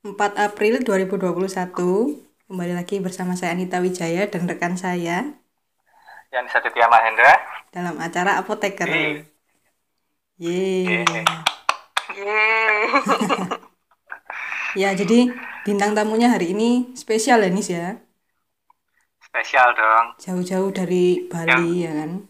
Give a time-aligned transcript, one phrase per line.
[0.00, 1.76] 4 April 2021
[2.48, 5.36] Kembali lagi bersama saya Anita Wijaya dan rekan saya
[6.32, 7.36] Yang Satya Mahendra
[7.68, 8.88] dalam acara Apoteker.
[8.88, 9.28] Yeay.
[10.40, 11.04] Yeay.
[12.16, 12.80] Yeay.
[14.80, 15.34] Ya, jadi
[15.66, 17.98] bintang tamunya hari ini spesial ya, Nis ya.
[19.20, 22.24] Spesial dong Jauh-jauh dari Bali ya kan.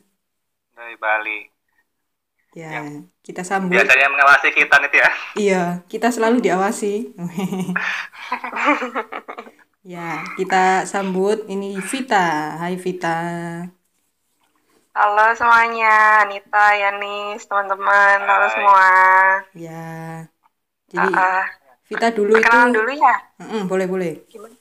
[0.75, 1.60] dari Bali.
[2.51, 2.83] Ya,
[3.23, 3.79] kita sambut.
[3.79, 5.09] Biasanya mengawasi kita nih ya.
[5.39, 7.15] Iya, kita selalu diawasi.
[9.95, 10.01] ya,
[10.39, 10.57] kita
[10.93, 12.17] sambut ini Vita.
[12.61, 13.09] Hai Vita.
[14.91, 15.95] Halo semuanya,
[16.27, 18.89] Anita, Yanis, teman-teman, halo semua.
[19.55, 20.27] Ya.
[20.91, 21.45] Jadi Ah, ah.
[21.89, 23.15] Vita dulu itu dulu ya.
[23.41, 24.13] Mm-mm, boleh boleh.
[24.31, 24.55] Gimana?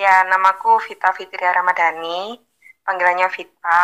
[0.00, 2.20] Ya, namaku Vita Fitria Ramadhani,
[2.84, 3.80] panggilannya Vita,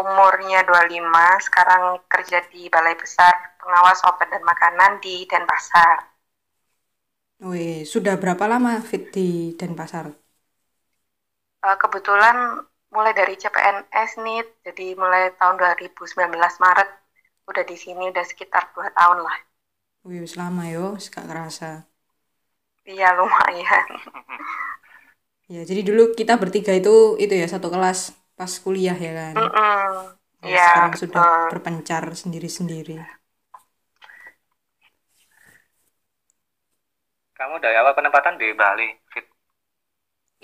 [0.00, 1.82] umurnya 25, sekarang
[2.12, 5.98] kerja di Balai Besar Pengawas Obat dan Makanan di Denpasar.
[7.48, 9.26] Wih, sudah berapa lama Fit di
[9.60, 10.06] Denpasar?
[11.68, 12.36] Eh, kebetulan
[12.94, 16.88] mulai dari CPNS nih, jadi mulai tahun 2019 Maret,
[17.50, 19.36] udah di sini udah sekitar 2 tahun lah.
[20.08, 21.66] Wih, selama yo, gak kerasa.
[22.90, 23.86] Iya, lumayan.
[25.54, 27.98] Ya, jadi dulu kita bertiga itu itu ya satu kelas
[28.38, 29.36] pas kuliah ya kan.
[29.36, 30.16] Mm-mm.
[30.42, 31.48] Ya, Iya, sekarang sudah betul.
[31.50, 32.92] berpencar sendiri-sendiri.
[37.38, 39.26] Kamu dari awal penempatan di Bali, Fit.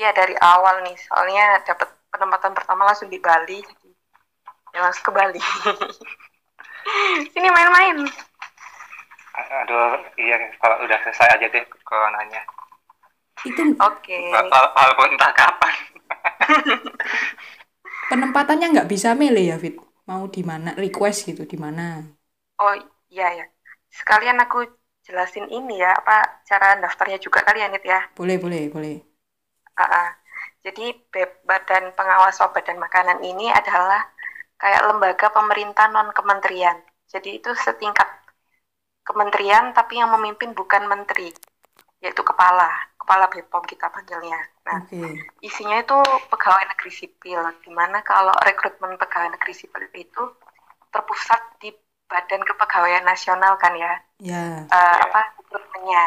[0.03, 3.89] Ya dari awal nih, soalnya dapat penempatan pertama langsung di Bali, jadi
[4.75, 5.41] ya langsung ke Bali.
[7.33, 7.97] Sini main-main.
[9.61, 12.41] Aduh, iya kalau udah selesai aja deh coronanya.
[13.49, 14.19] Itu Oke.
[14.33, 15.75] Wal- Walaupun entah kapan.
[18.11, 19.77] penempatannya nggak bisa milih ya, Fit.
[20.09, 20.73] Mau di mana?
[20.73, 22.01] Request gitu, di mana?
[22.59, 22.75] Oh
[23.13, 23.47] iya ya.
[23.93, 24.65] Sekalian aku
[25.05, 28.01] jelasin ini ya, apa cara daftarnya juga kali ya Nit ya.
[28.17, 28.97] Boleh, boleh, boleh.
[29.77, 30.09] Ah, ah.
[30.65, 30.91] Jadi
[31.47, 34.03] Badan Pengawas Obat dan Makanan ini adalah
[34.59, 36.77] kayak lembaga pemerintah non kementerian.
[37.09, 38.05] Jadi itu setingkat
[39.07, 41.33] kementerian tapi yang memimpin bukan menteri,
[42.05, 42.69] yaitu kepala,
[43.09, 44.37] kepala BPOM kita panggilnya.
[44.69, 45.01] Nah, Oke.
[45.41, 45.97] isinya itu
[46.29, 50.23] pegawai negeri sipil, di mana kalau rekrutmen pegawai negeri sipil itu
[50.93, 51.73] terpusat di
[52.05, 54.69] Badan Kepegawaian Nasional kan ya, Ya.
[54.69, 55.09] eh, Iya.
[55.09, 56.05] apa rekrutmennya.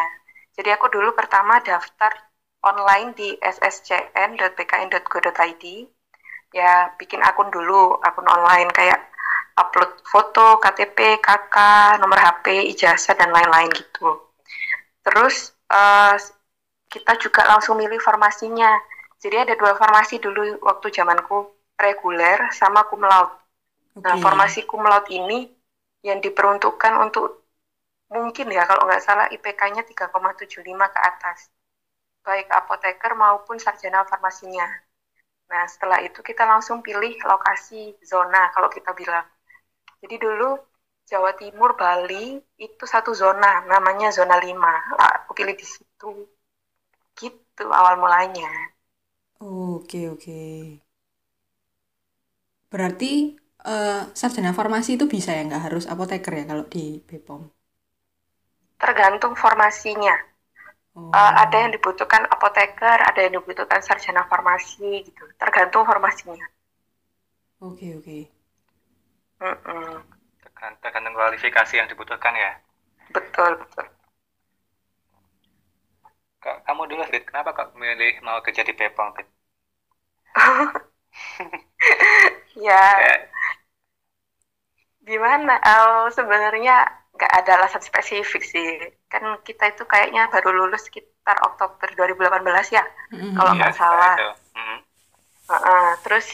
[0.53, 2.13] Jadi aku dulu pertama daftar
[2.61, 5.65] online di sscn.bkn.go.id,
[6.53, 9.09] ya bikin akun dulu, akun online kayak
[9.57, 11.57] upload foto, KTP, KK,
[11.97, 14.21] nomor HP, ijazah dan lain-lain gitu.
[15.01, 16.13] Terus eh,
[16.91, 18.75] kita juga langsung milih formasinya.
[19.23, 23.31] Jadi ada dua formasi dulu waktu zamanku reguler sama cum laude.
[24.03, 24.23] Nah, Oke.
[24.23, 25.47] formasi cum laude ini
[26.03, 27.47] yang diperuntukkan untuk
[28.11, 31.47] mungkin ya kalau nggak salah IPK-nya 3,75 ke atas.
[32.21, 34.67] Baik apoteker maupun sarjana farmasinya.
[35.47, 39.25] Nah, setelah itu kita langsung pilih lokasi zona kalau kita bilang.
[40.01, 40.59] Jadi dulu
[41.05, 44.95] Jawa Timur, Bali itu satu zona, namanya zona 5.
[44.95, 46.23] Lah, aku pilih di situ.
[47.19, 48.49] Gitu awal mulanya.
[49.47, 50.39] Oke, oke.
[52.73, 53.11] Berarti
[53.73, 57.41] eh, sarjana farmasi itu bisa ya, nggak harus apoteker ya kalau di BPOM?
[58.83, 60.15] Tergantung formasinya.
[60.95, 65.23] Oh, Eh, ada yang dibutuhkan apoteker, ada yang dibutuhkan sarjana farmasi gitu.
[65.41, 66.47] Tergantung formasinya.
[67.59, 68.17] oke, oke.
[69.43, 69.95] Mm-mm.
[70.43, 72.51] Tergan- Tergantung kualifikasi yang dibutuhkan ya.
[73.13, 73.85] Betul, betul.
[76.67, 79.27] Kamu dulu, Fit, kenapa kok milih mau kerja di Bepom, Fit?
[82.55, 83.31] Ya, Kayak,
[85.09, 85.53] gimana?
[85.65, 86.75] Oh, sebenarnya
[87.15, 88.67] nggak ada alasan spesifik sih.
[89.11, 93.35] Kan kita itu kayaknya baru lulus sekitar Oktober 2018 ya, Mm-mm.
[93.35, 94.15] kalau iya, nggak salah.
[94.15, 94.27] itu.
[94.57, 94.77] Mhm.
[95.51, 96.25] Heeh, Terus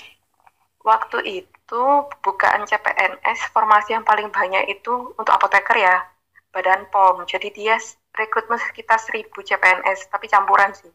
[0.92, 1.84] waktu itu
[2.26, 5.96] bukaan CPNS formasi yang paling banyak itu untuk apoteker ya,
[6.54, 7.18] Badan POM.
[7.32, 7.76] Jadi dia
[8.20, 10.92] rekrutmen sekitar 1000 CPNS, tapi campuran sih.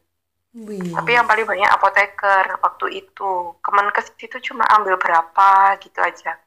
[0.53, 0.93] Wih.
[0.93, 3.57] Tapi yang paling banyak apoteker waktu itu.
[3.65, 6.37] Kemenkes itu cuma ambil berapa gitu aja.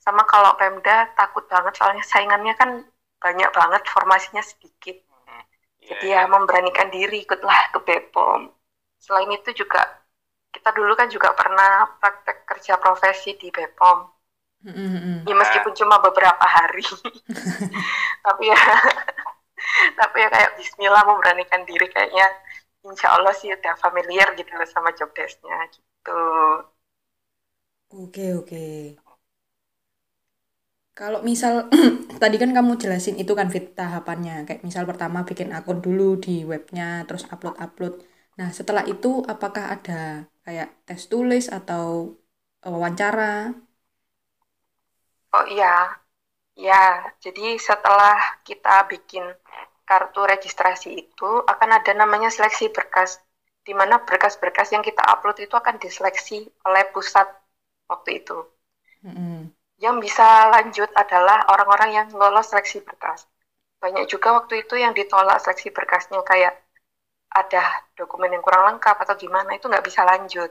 [0.00, 2.80] Sama kalau Pemda takut banget soalnya saingannya kan
[3.20, 4.96] banyak banget, formasinya sedikit.
[5.80, 6.24] Iya, Jadi iya.
[6.24, 8.48] ya memberanikan diri ikutlah ke BPOM.
[8.96, 9.80] Selain itu juga
[10.50, 13.98] kita dulu kan juga pernah praktek kerja profesi di BPOM.
[14.60, 15.24] Mm-mm.
[15.24, 16.84] Ya meskipun cuma beberapa hari.
[18.26, 18.60] tapi ya
[20.00, 22.26] tapi ya kayak bismillah memberanikan diri kayaknya
[22.88, 26.20] insya Allah sih udah familiar gitu loh sama job desk-nya gitu.
[27.98, 28.60] Oke, oke.
[30.98, 31.54] Kalau misal
[32.22, 34.32] tadi kan kamu jelasin itu kan fit tahapannya.
[34.46, 37.94] Kayak misal pertama bikin akun dulu di webnya, terus upload-upload.
[38.38, 39.92] Nah, setelah itu apakah ada
[40.44, 41.84] kayak tes tulis atau
[42.72, 43.24] wawancara?
[45.36, 45.66] Oh iya,
[46.66, 46.74] ya.
[47.24, 48.16] Jadi setelah
[48.48, 49.24] kita bikin
[49.90, 53.18] kartu registrasi itu akan ada namanya seleksi berkas,
[53.66, 57.26] di mana berkas-berkas yang kita upload itu akan diseleksi oleh pusat
[57.90, 58.38] waktu itu.
[59.02, 59.50] Mm-mm.
[59.82, 63.26] Yang bisa lanjut adalah orang-orang yang lolos seleksi berkas.
[63.82, 66.54] Banyak juga waktu itu yang ditolak seleksi berkasnya kayak
[67.32, 67.62] ada
[67.98, 70.50] dokumen yang kurang lengkap atau gimana itu nggak bisa lanjut.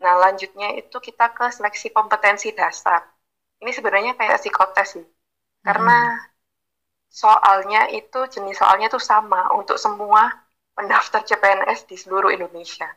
[0.00, 3.02] Nah lanjutnya itu kita ke seleksi kompetensi dasar.
[3.60, 5.06] Ini sebenarnya kayak psikotes sih,
[5.64, 6.20] karena
[7.22, 10.22] soalnya itu jenis soalnya itu sama untuk semua
[10.76, 12.88] pendaftar CPNS di seluruh Indonesia.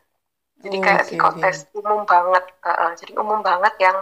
[0.64, 3.98] Jadi Oh, kayak oke, psikotes umum banget, uh, uh, jadi umum banget yang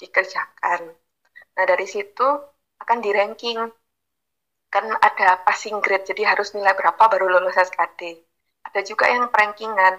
[0.00, 0.80] dikerjakan.
[1.56, 2.28] Nah dari situ
[2.82, 3.58] akan di ranking,
[4.74, 8.00] kan ada passing grade, jadi harus nilai berapa baru lulus SKD.
[8.66, 9.94] Ada juga yang rankingan.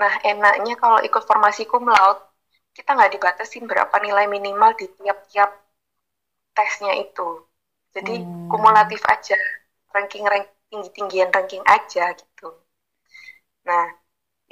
[0.00, 2.22] Nah enaknya kalau ikut formasi cum laude,
[2.76, 5.50] kita nggak dibatasin berapa nilai minimal di tiap-tiap
[6.56, 7.28] tesnya itu.
[7.96, 8.48] Jadi Hmm.
[8.50, 9.38] kumulatif aja,
[9.94, 12.48] ranking ranking tinggi-tinggian ranking aja gitu.
[13.68, 13.84] Nah,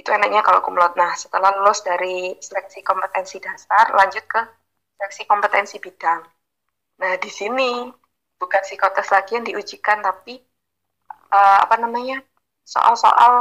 [0.00, 0.96] itu enaknya kalau laude.
[1.02, 2.16] Nah, setelah lulus dari
[2.46, 4.40] seleksi kompetensi dasar, lanjut ke
[4.98, 6.22] seleksi kompetensi bidang.
[7.02, 7.70] Nah, di sini
[8.40, 10.34] bukan psikotes lagi yang diujikan, tapi
[11.38, 12.18] eh, apa namanya
[12.74, 13.34] soal-soal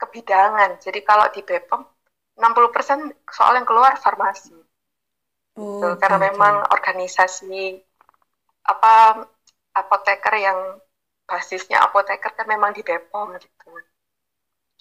[0.00, 0.70] kebidangan.
[0.84, 1.82] Jadi kalau di BPOM
[2.38, 2.98] 60%
[3.30, 4.54] soal yang keluar farmasi.
[5.56, 5.86] Oh, Gitu.
[6.00, 7.82] Karena memang organisasi
[8.64, 8.94] apa
[9.80, 10.58] apoteker yang
[11.30, 13.68] basisnya apoteker kan memang di BPOM gitu.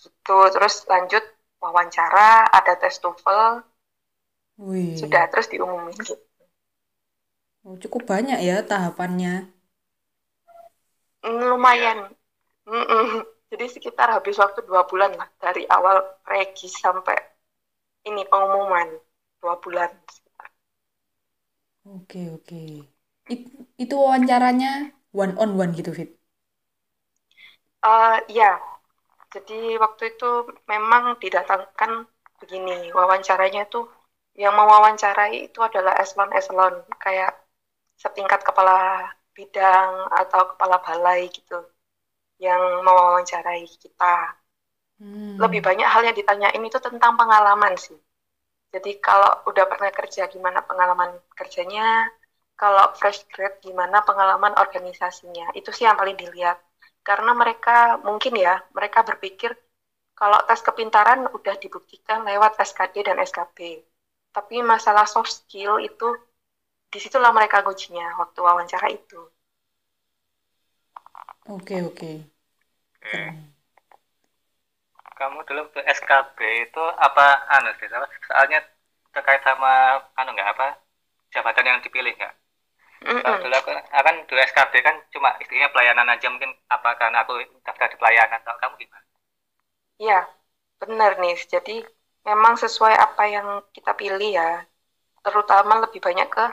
[0.01, 0.37] Gitu.
[0.53, 1.23] Terus lanjut
[1.63, 3.43] wawancara, ada tes TOEFL,
[4.57, 6.15] Wih, sudah terus diumumin gitu.
[7.67, 9.33] Oh, cukup banyak ya tahapannya.
[11.25, 11.99] Mm, Lumayan.
[12.67, 13.23] Mm-mm.
[13.51, 15.97] Jadi sekitar habis waktu dua bulan lah dari awal
[16.27, 17.15] regis sampai
[18.09, 18.89] ini pengumuman
[19.41, 19.91] dua bulan.
[21.91, 22.61] Oke, oke.
[23.33, 23.51] It-
[23.83, 24.69] itu wawancaranya
[25.21, 26.09] one on one gitu, Fit.
[27.93, 28.51] Eh ya,
[29.33, 30.25] jadi waktu itu
[30.73, 31.91] memang didatangkan
[32.41, 33.79] begini, wawancaranya itu
[34.43, 37.31] yang mewawancarai itu adalah eselon-eselon, kayak
[38.03, 38.77] setingkat kepala
[39.37, 39.91] bidang
[40.21, 41.59] atau kepala balai gitu,
[42.45, 44.15] yang mewawancarai kita.
[44.99, 45.37] Hmm.
[45.43, 47.97] Lebih banyak hal yang ditanyain itu tentang pengalaman sih.
[48.73, 51.87] Jadi kalau udah pernah kerja, gimana pengalaman kerjanya,
[52.63, 55.51] kalau fresh grade, gimana pengalaman organisasinya.
[55.51, 56.55] Itu sih yang paling dilihat.
[57.03, 59.51] Karena mereka mungkin ya, mereka berpikir
[60.15, 63.83] kalau tes kepintaran udah dibuktikan lewat SKD dan SKB.
[64.31, 66.07] Tapi masalah soft skill itu
[66.87, 69.19] di situlah mereka ujinya waktu wawancara itu.
[71.51, 71.83] Oke, oke.
[71.83, 72.11] Oke.
[73.03, 73.35] Keren.
[75.19, 76.39] Kamu dulu ke SKB
[76.71, 77.91] itu apa anu sih?
[78.31, 78.63] Soalnya
[79.11, 80.79] terkait sama anu nggak apa
[81.35, 82.42] jabatan yang dipilih nggak?
[83.23, 83.43] Kalau Mm-mm.
[83.43, 87.33] dulu aku akan dulu SKB kan cuma istilahnya pelayanan aja mungkin apa karena aku
[87.65, 88.39] daftar di pelayanan.
[88.45, 89.05] Kalau kamu gimana?
[90.03, 90.19] Iya,
[90.81, 91.35] benar nih.
[91.53, 91.73] Jadi
[92.29, 94.49] memang sesuai apa yang kita pilih ya.
[95.25, 96.45] Terutama lebih banyak ke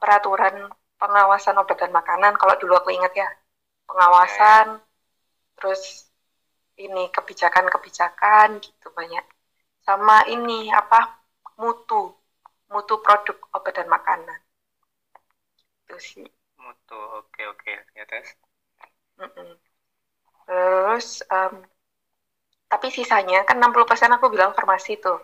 [0.00, 0.56] peraturan
[1.00, 2.34] pengawasan obat dan makanan.
[2.40, 3.28] Kalau dulu aku ingat ya,
[3.88, 4.66] pengawasan,
[5.58, 5.82] terus
[6.86, 9.24] ini kebijakan-kebijakan gitu banyak.
[9.86, 11.00] Sama ini apa
[11.60, 12.02] mutu,
[12.72, 14.40] mutu produk obat dan makanan.
[15.84, 16.26] Itu sih.
[16.62, 17.72] Mutu, oke oke.
[17.98, 18.28] Ya tes.
[19.20, 19.50] Mm-mm.
[20.46, 21.54] Terus em,
[22.72, 25.18] tapi sisanya kan 60% aku bilang farmasi tuh.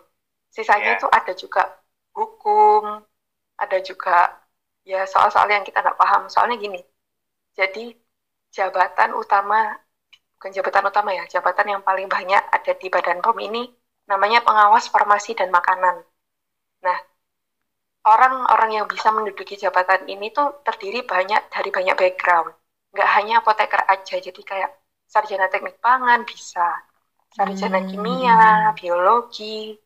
[0.55, 1.61] Sisanya itu ada juga
[2.17, 2.83] hukum,
[3.63, 4.11] ada juga
[4.91, 6.21] ya soal-soal yang kita nggak paham.
[6.33, 6.79] Soalnya gini,
[7.59, 7.81] jadi
[8.57, 9.57] jabatan utama,
[10.37, 13.63] bukan jabatan utama ya, jabatan yang paling banyak ada di Badan POM ini
[14.11, 15.95] namanya pengawas farmasi dan makanan.
[16.85, 16.97] Nah,
[18.07, 22.51] orang-orang yang bisa menduduki jabatan ini tuh terdiri banyak dari banyak background.
[22.93, 24.71] Nggak hanya apoteker aja, jadi kayak
[25.07, 26.67] sarjana teknik pangan bisa,
[27.37, 27.89] sarjana Hmm.
[27.89, 29.77] kimia, biologi,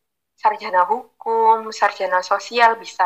[0.41, 3.05] sarjana hukum, sarjana sosial bisa.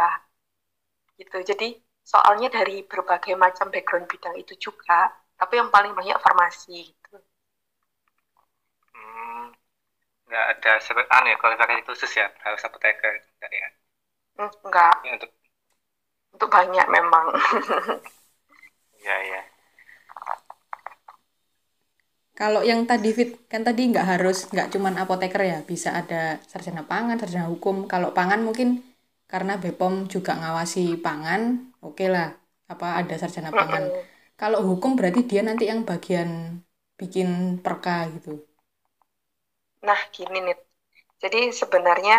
[1.20, 1.38] Gitu.
[1.50, 1.68] Jadi
[2.12, 5.00] soalnya dari berbagai macam background bidang itu juga,
[5.40, 7.16] tapi yang paling banyak farmasi gitu.
[8.94, 9.46] Hmm,
[10.28, 13.68] nggak ada sebe- anu ya kualifikasi khusus ya harus apoteker enggak ya?
[14.40, 15.32] Enggak, Ini untuk
[16.34, 17.26] untuk banyak memang.
[19.06, 19.42] ya ya.
[22.40, 26.84] Kalau yang tadi Fit, kan tadi nggak harus, nggak cuman apoteker ya, bisa ada sarjana
[26.92, 27.76] pangan, sarjana hukum.
[27.92, 28.70] Kalau pangan mungkin
[29.32, 31.42] karena BPOM juga ngawasi pangan,
[31.88, 32.30] oke lah.
[32.74, 33.84] apa ada sarjana pangan.
[34.42, 36.30] Kalau hukum berarti dia nanti yang bagian
[37.02, 37.30] bikin
[37.66, 38.32] perka gitu.
[39.88, 40.58] Nah, gini nih.
[41.24, 42.16] Jadi sebenarnya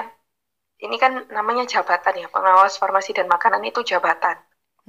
[0.87, 4.37] ini kan namanya jabatan ya, pengawas farmasi dan makanan itu jabatan.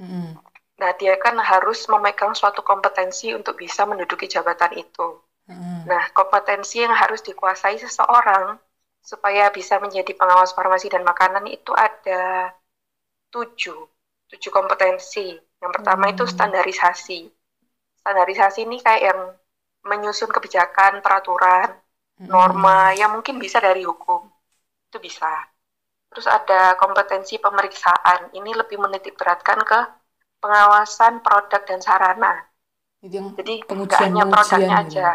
[0.00, 0.38] Mm-mm.
[0.80, 5.08] Nah, dia kan harus memegang suatu kompetensi untuk bisa menduduki jabatan itu.
[5.48, 5.82] Mm-mm.
[5.90, 8.46] Nah, kompetensi yang harus dikuasai seseorang
[9.10, 12.52] supaya bisa menjadi pengawas farmasi dan makanan itu ada
[13.34, 13.80] tujuh,
[14.30, 15.26] tujuh kompetensi.
[15.62, 16.32] Yang pertama itu Hmm.
[16.34, 17.20] standarisasi.
[18.02, 19.20] Standarisasi ini kayak yang
[19.90, 21.68] menyusun kebijakan, peraturan,
[22.32, 24.22] norma yang mungkin bisa dari hukum.
[24.90, 25.30] Itu bisa.
[26.12, 28.36] Terus ada kompetensi pemeriksaan.
[28.36, 29.80] Ini lebih menitik beratkan ke
[30.44, 32.32] pengawasan produk dan sarana.
[33.02, 35.00] Itu yang Jadi nggak hanya produknya gitu.
[35.00, 35.10] aja.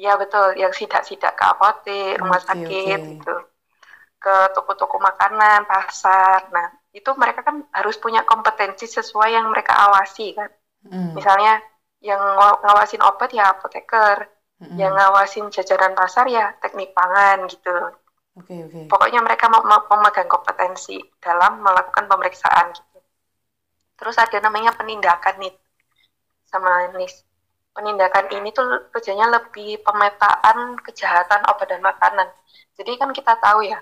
[0.00, 3.10] Iya betul, yang sidak-sidak ke apotek, rumah Oke, sakit oke.
[3.16, 3.34] gitu.
[4.20, 6.48] Ke toko-toko makanan, pasar.
[6.52, 10.48] Nah, itu mereka kan harus punya kompetensi sesuai yang mereka awasi kan.
[10.88, 11.12] Mm.
[11.16, 11.60] Misalnya
[12.00, 14.24] yang ngaw- ngawasin obat ya apoteker,
[14.60, 14.76] Mm-mm.
[14.80, 17.76] yang ngawasin jajaran pasar ya teknik pangan gitu.
[18.38, 18.80] Oke oke.
[18.86, 22.98] Pokoknya mereka mau mau memegang kompetensi dalam melakukan pemeriksaan gitu.
[23.98, 25.54] Terus ada namanya penindakan nih
[26.46, 27.26] sama NIS.
[27.70, 32.28] Penindakan ini tuh kerjanya lebih pemetaan kejahatan obat dan makanan.
[32.74, 33.78] Jadi kan kita tahu ya,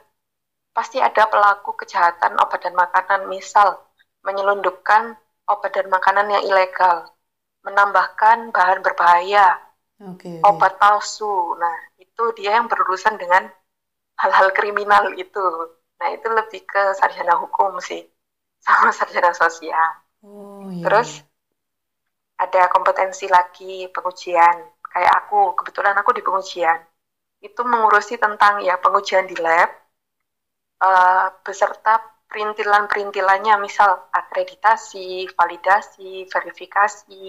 [0.76, 3.81] pasti ada pelaku kejahatan obat dan makanan, misal
[4.26, 5.17] menyelundupkan
[5.49, 7.09] obat dan makanan yang ilegal,
[7.64, 9.57] menambahkan bahan berbahaya,
[10.05, 10.47] Oke oke.
[10.47, 11.57] obat palsu.
[11.57, 13.49] Nah, itu dia yang berurusan dengan
[14.19, 15.47] hal-hal kriminal itu.
[15.99, 18.03] Nah, itu lebih ke sarjana hukum sih,
[18.63, 19.91] sama sarjana sosial.
[20.23, 20.85] Oh iya.
[20.87, 21.25] Terus iya.
[22.47, 24.57] ada kompetensi lagi pengujian.
[24.89, 26.79] Kayak aku, kebetulan aku di pengujian.
[27.39, 29.71] Itu mengurusi tentang ya pengujian di lab,
[30.83, 31.99] eh, beserta
[32.29, 37.25] perintilan-perintilannya, misal akreditasi, validasi, verifikasi,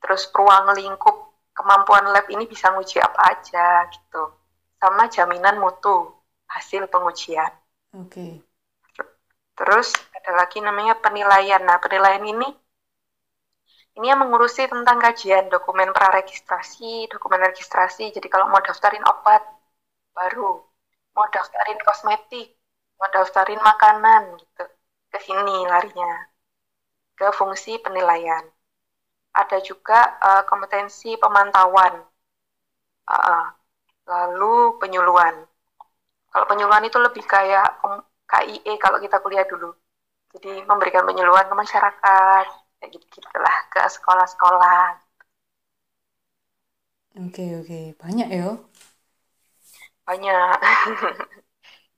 [0.00, 1.16] terus ruang lingkup
[1.54, 4.43] kemampuan lab ini bisa nguji apa aja gitu.
[4.84, 6.12] Sama jaminan mutu
[6.44, 7.48] hasil pengujian.
[7.96, 8.44] Oke.
[9.56, 11.64] Terus ada lagi namanya penilaian.
[11.64, 12.44] Nah, penilaian ini
[13.96, 18.12] ini yang mengurusi tentang kajian dokumen praregistrasi, dokumen registrasi.
[18.12, 19.40] Jadi kalau mau daftarin obat
[20.12, 20.60] baru,
[21.16, 22.52] mau daftarin kosmetik,
[23.00, 24.68] mau daftarin makanan gitu.
[25.08, 26.28] Ke sini larinya.
[27.16, 28.44] Ke fungsi penilaian.
[29.32, 32.04] Ada juga eh, kompetensi pemantauan.
[33.08, 33.63] Ah.
[34.12, 35.34] Lalu penyuluhan.
[36.32, 37.68] Kalau penyuluhan itu lebih kayak
[38.30, 39.70] KIE kalau kita kuliah dulu.
[40.34, 42.44] Jadi memberikan penyuluhan ke masyarakat,
[42.78, 45.00] kayak gitu-gitulah, ke sekolah-sekolah.
[47.24, 47.78] Oke oke.
[48.02, 48.46] Banyak ya.
[50.06, 50.58] Banyak.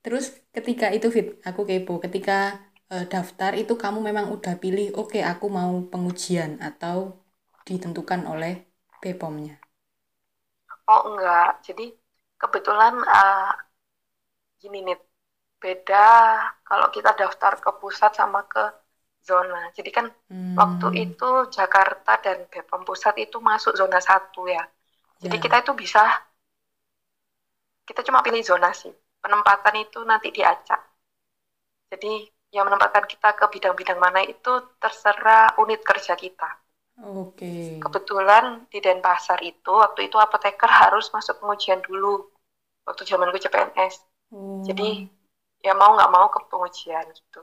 [0.05, 0.25] Terus
[0.57, 1.99] ketika itu Fit, aku kepo.
[2.05, 2.33] Ketika
[2.93, 6.99] eh, daftar itu kamu memang udah pilih, oke aku mau pengujian atau
[7.67, 8.53] ditentukan oleh
[9.03, 9.66] BPOM-nya.
[10.93, 11.85] Oh enggak, jadi
[12.41, 13.51] kebetulan eh,
[14.61, 14.99] gini nih,
[15.63, 16.07] beda
[16.69, 18.65] kalau kita daftar ke pusat sama ke
[19.29, 19.61] zona.
[19.77, 24.63] Jadi kan Hmm, waktu itu Jakarta dan BPOM pusat itu masuk zona satu ya.
[25.25, 25.45] Jadi ya.
[25.45, 26.03] kita itu bisa,
[27.89, 28.93] kita cuma pilih zona sih.
[29.23, 30.81] Penempatan itu nanti diacak.
[31.91, 32.13] Jadi
[32.55, 34.53] yang menempatkan kita ke bidang-bidang mana itu
[34.83, 36.49] terserah unit kerja kita.
[37.03, 37.53] Oke.
[37.83, 42.15] Kebetulan di Denpasar itu, waktu itu apoteker harus masuk pengujian dulu.
[42.89, 43.97] Waktu zamanku CPNS.
[44.31, 44.89] Oh, Jadi
[45.67, 47.41] ya mau nggak mau ke pengujian gitu.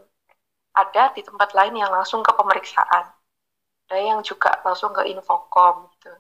[0.82, 3.06] Ada di tempat lain yang langsung ke pemeriksaan.
[3.90, 6.12] Ada yang juga langsung ke infokom gitu.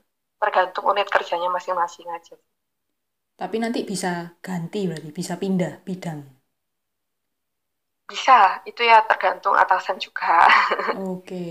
[0.41, 2.35] Tergantung unit kerjanya masing-masing aja.
[3.39, 4.11] tapi nanti bisa
[4.45, 6.19] ganti berarti, bisa pindah bidang.
[8.09, 10.33] Bisa, itu ya tergantung atasan juga.
[10.91, 11.43] Oke.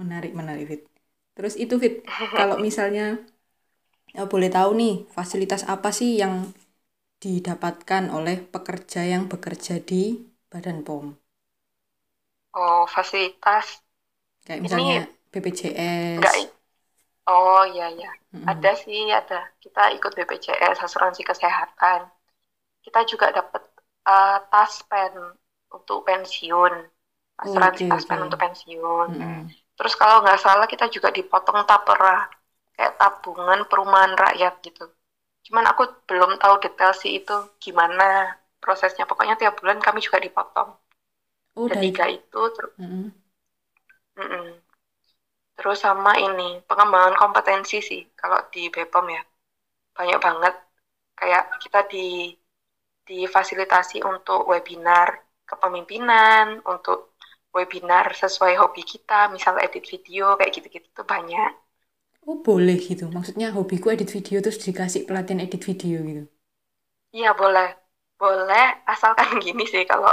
[0.00, 0.82] Menarik, menarik, Fit.
[1.36, 1.94] Terus itu, Fit,
[2.36, 3.04] kalau misalnya
[4.18, 6.34] eh, boleh tahu nih, fasilitas apa sih yang
[7.24, 10.02] didapatkan oleh pekerja yang bekerja di
[10.52, 11.06] Badan POM?
[12.54, 13.66] Oh, fasilitas.
[14.46, 14.98] Kayak Ini misalnya
[15.32, 15.76] BPJS.
[16.16, 16.34] Enggak,
[17.30, 18.10] oh iya iya.
[18.34, 18.52] Mm-mm.
[18.52, 19.38] Ada sih, ada.
[19.64, 22.00] Kita ikut BPJS, asuransi kesehatan.
[22.84, 23.62] Kita juga dapat
[24.10, 25.12] eh, taspen
[25.76, 26.74] untuk pensiun.
[27.44, 28.26] Asuransi taspen oke.
[28.26, 29.10] untuk pensiun.
[29.10, 29.54] Mm-mm.
[29.76, 32.16] Terus kalau nggak salah kita juga dipotong tapera,
[32.76, 34.84] kayak tabungan perumahan rakyat gitu.
[35.46, 38.04] Cuman aku belum tahu detail sih itu gimana
[38.62, 39.04] prosesnya.
[39.10, 40.70] Pokoknya tiap bulan kami juga dipotong.
[41.56, 43.12] Oh, Ada dari itu, ter- Mm-mm.
[44.16, 44.62] mm-mm.
[45.56, 49.22] terus sama ini pengembangan kompetensi sih kalau di BPOM ya
[49.98, 50.54] banyak banget
[51.20, 51.98] kayak kita di
[53.08, 55.08] difasilitasi untuk webinar
[55.48, 56.98] kepemimpinan, untuk
[57.58, 61.50] webinar sesuai hobi kita, misal edit video kayak gitu-gitu tuh banyak.
[62.30, 66.22] Oh boleh gitu, maksudnya hobiku edit video terus dikasih pelatihan edit video gitu.
[67.16, 67.68] Iya boleh,
[68.20, 70.12] boleh asalkan gini sih kalau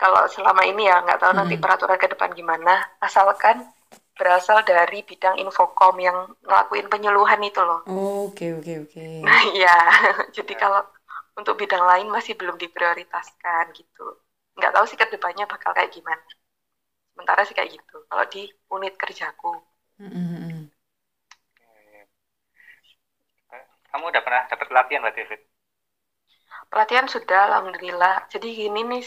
[0.00, 1.62] kalau selama ini ya nggak tahu nanti Hmm.
[1.62, 2.72] peraturan ke depan gimana,
[3.06, 3.56] asalkan
[4.18, 7.80] berasal dari bidang infokom yang ngelakuin penyuluhan itu loh.
[7.86, 9.04] Oh, Oke oke oke.
[9.24, 9.70] Nah, iya.
[10.36, 10.80] Jadi kalau
[11.38, 14.02] untuk bidang lain masih belum diprioritaskan gitu.
[14.58, 16.22] Nggak tahu sih ke depannya bakal kayak gimana.
[17.14, 17.96] Sementara sih kayak gitu.
[18.10, 18.42] Kalau di
[18.74, 19.52] unit kerjaku.
[19.98, 20.70] Mm, mm, mm.
[23.90, 25.40] Kamu udah pernah dapat pelatihan berarti, Fit?
[26.70, 28.14] Pelatihan sudah, alhamdulillah.
[28.32, 29.04] Jadi gini nih,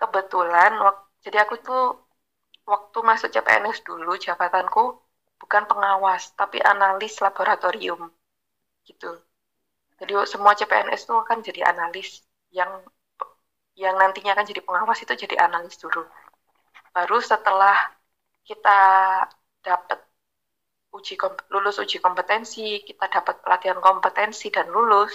[0.00, 1.80] kebetulan, wak- jadi aku tuh
[2.72, 4.82] waktu masuk CPNS dulu, jabatanku
[5.42, 8.00] bukan pengawas, tapi analis laboratorium.
[8.88, 9.10] Gitu.
[10.00, 12.08] Jadi semua CPNS tuh akan jadi analis
[12.58, 12.72] yang
[13.82, 16.02] yang nantinya akan jadi pengawas itu jadi analis dulu.
[16.94, 17.76] Baru setelah
[18.48, 18.70] kita
[19.66, 19.98] dapat
[20.96, 25.12] uji kom- lulus uji kompetensi, kita dapat pelatihan kompetensi dan lulus,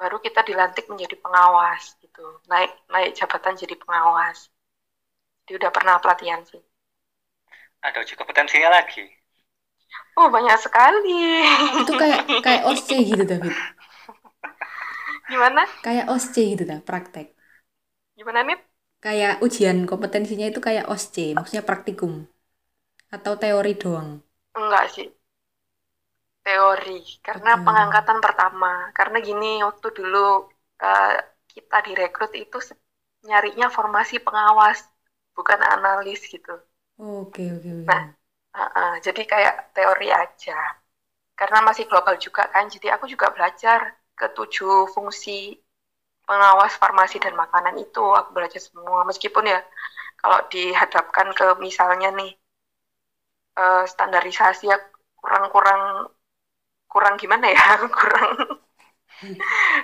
[0.00, 2.24] baru kita dilantik menjadi pengawas gitu.
[2.52, 4.38] Naik naik jabatan jadi pengawas.
[5.46, 6.62] Dia udah pernah pelatihan sih.
[7.86, 9.02] Ada uji kompetensinya lagi.
[10.16, 11.12] Oh, banyak sekali.
[11.80, 13.54] Itu kayak kayak OSC gitu David.
[15.28, 15.66] Gimana?
[15.84, 17.26] Kayak OSC gitu dah, praktek.
[18.16, 18.58] Gimana nih?
[19.06, 22.12] Kayak ujian kompetensinya itu kayak OSC, maksudnya praktikum.
[23.16, 24.08] Atau teori doang.
[24.58, 25.06] Enggak sih.
[26.46, 26.98] Teori.
[27.26, 28.72] Karena pengangkatan pertama.
[28.98, 30.26] Karena gini, waktu dulu
[30.82, 31.14] eh,
[31.54, 32.58] kita direkrut itu
[33.28, 34.78] nyarinya formasi pengawas,
[35.36, 36.54] bukan analis gitu.
[36.98, 37.86] Oke oke oke.
[37.90, 38.02] Nah.
[38.56, 40.56] Uh-uh, jadi kayak teori aja.
[41.36, 45.60] Karena masih global juga kan, jadi aku juga belajar ketujuh fungsi
[46.28, 49.00] pengawas farmasi dan makanan itu aku belajar semua.
[49.10, 49.60] Meskipun ya
[50.22, 52.30] kalau dihadapkan ke misalnya nih
[53.62, 54.78] eh, standarisasi ya
[55.20, 55.82] kurang-kurang
[56.92, 57.64] kurang gimana ya,
[57.98, 58.32] kurang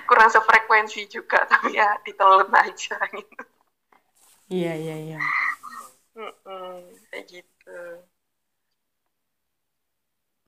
[0.07, 3.43] kurang sefrekuensi juga, tapi ya ditelan aja gitu.
[4.53, 5.17] Iya iya iya.
[7.09, 7.77] Kayak gitu.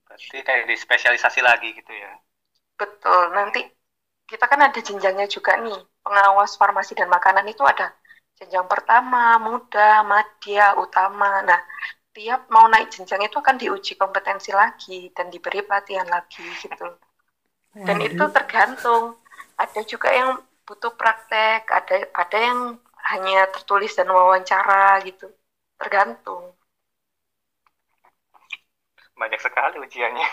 [0.07, 2.11] Berarti kayak di spesialisasi lagi gitu ya.
[2.79, 3.23] Betul.
[3.37, 3.59] Nanti
[4.29, 5.79] kita kan ada jenjangnya juga nih.
[6.05, 7.87] Pengawas farmasi dan makanan itu ada
[8.37, 11.31] jenjang pertama, muda, madya, utama.
[11.49, 11.61] Nah,
[12.15, 16.87] tiap mau naik jenjang itu akan diuji kompetensi lagi dan diberi pelatihan lagi gitu.
[17.87, 19.03] Dan itu tergantung.
[19.63, 20.29] Ada juga yang
[20.67, 22.59] butuh praktek, ada ada yang
[23.11, 25.27] hanya tertulis dan wawancara gitu.
[25.79, 26.43] Tergantung.
[29.19, 30.27] Banyak sekali ujiannya.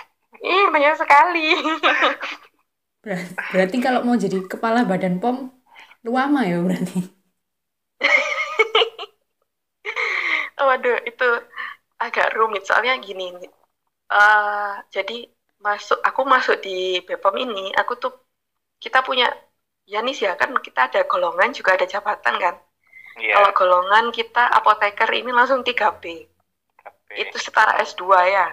[0.52, 1.46] Ih, banyak sekali.
[3.04, 5.36] Ber- Berarti kalau mau jadi kepala badan POM,
[6.04, 6.98] lama ya berarti.
[10.68, 11.28] Waduh, itu
[12.04, 13.26] agak rumit soalnya gini.
[14.12, 15.14] eh jadi
[15.66, 18.12] masuk aku masuk di BPOM ini, aku tuh
[18.84, 19.26] kita punya
[19.92, 22.54] ya nih ya kan kita ada golongan juga ada jabatan kan.
[23.20, 23.32] Iya.
[23.34, 26.04] Kalau golongan kita apoteker ini langsung 3B.
[26.84, 28.46] tapi Itu setara S2 ya.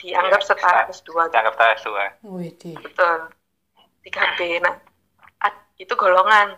[0.00, 0.90] Dianggap Iya, setara bisa.
[0.90, 1.22] S2.
[1.32, 2.04] dianggap tes dua.
[2.22, 2.52] Wih,
[2.84, 3.18] Betul.
[4.04, 4.40] 3B.
[4.64, 4.74] Nah,
[5.82, 6.48] itu golongan.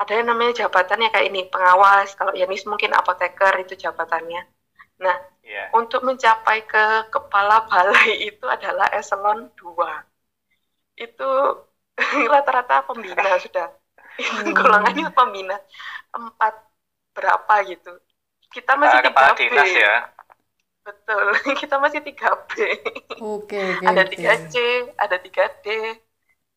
[0.00, 2.08] Ada yang namanya jabatannya kayak ini, pengawas.
[2.18, 4.42] Kalau Yanis mungkin apoteker itu jabatannya.
[5.04, 5.64] Nah, Iya.
[5.80, 6.84] untuk mencapai ke
[7.14, 9.92] kepala balai itu adalah eselon 2.
[10.96, 11.28] Itu
[12.32, 13.68] rata-rata pembina sudah.
[14.20, 14.52] Hmm.
[14.56, 15.56] Golongannya pembina.
[16.12, 16.54] Empat
[17.16, 17.92] berapa gitu.
[18.50, 19.48] Kita masih Ah, kepala 3B.
[19.52, 19.94] dinas ya.
[20.86, 21.26] Betul.
[21.60, 22.52] Kita masih 3B.
[23.20, 24.10] Oke oke ada oke.
[24.10, 24.54] 3C,
[24.96, 25.66] ada 3D,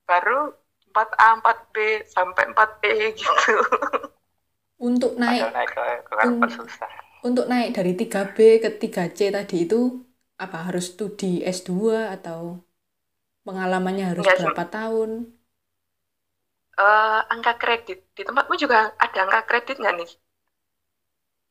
[0.08, 0.52] baru
[0.94, 1.76] 4A, 4B,
[2.16, 3.54] sampai 4E gitu.
[4.88, 6.46] Untuk Padahal naik naik ke ke Hmm.
[6.58, 6.92] susah.
[7.28, 9.78] untuk naik dari 3B ke 3C tadi itu
[10.44, 12.42] apa harus studi S2 atau
[13.48, 14.56] pengalamannya harus Enggak sih.
[14.56, 15.12] berapa tahun?
[16.86, 20.10] Eh, angka kredit, di tempatmu juga ada angka kredit nggak nih?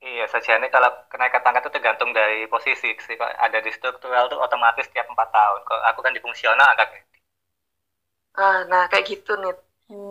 [0.09, 3.15] Iya, sajiannya kalau kenaikan pangkat itu tergantung dari posisi sih.
[3.21, 5.61] Kalau ada di struktural tuh otomatis tiap empat tahun.
[5.69, 6.89] Kalau aku kan di fungsional agak
[8.40, 9.55] Ah, nah, kayak gitu nih.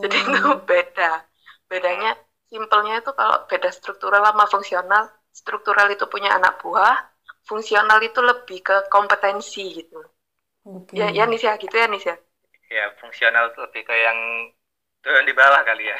[0.01, 1.12] Jadi itu Oh, beda.
[1.71, 2.10] Bedanya,
[2.51, 5.03] simpelnya itu kalau beda struktural sama fungsional,
[5.41, 6.95] struktural itu punya anak buah,
[7.49, 9.97] fungsional itu lebih ke kompetensi gitu.
[10.65, 10.99] oke.
[10.99, 12.15] Ya, ya ya, gitu ya Nis ya.
[12.75, 14.19] ya fungsional tuh lebih ke yang
[15.03, 15.99] turun di bawah kali ya.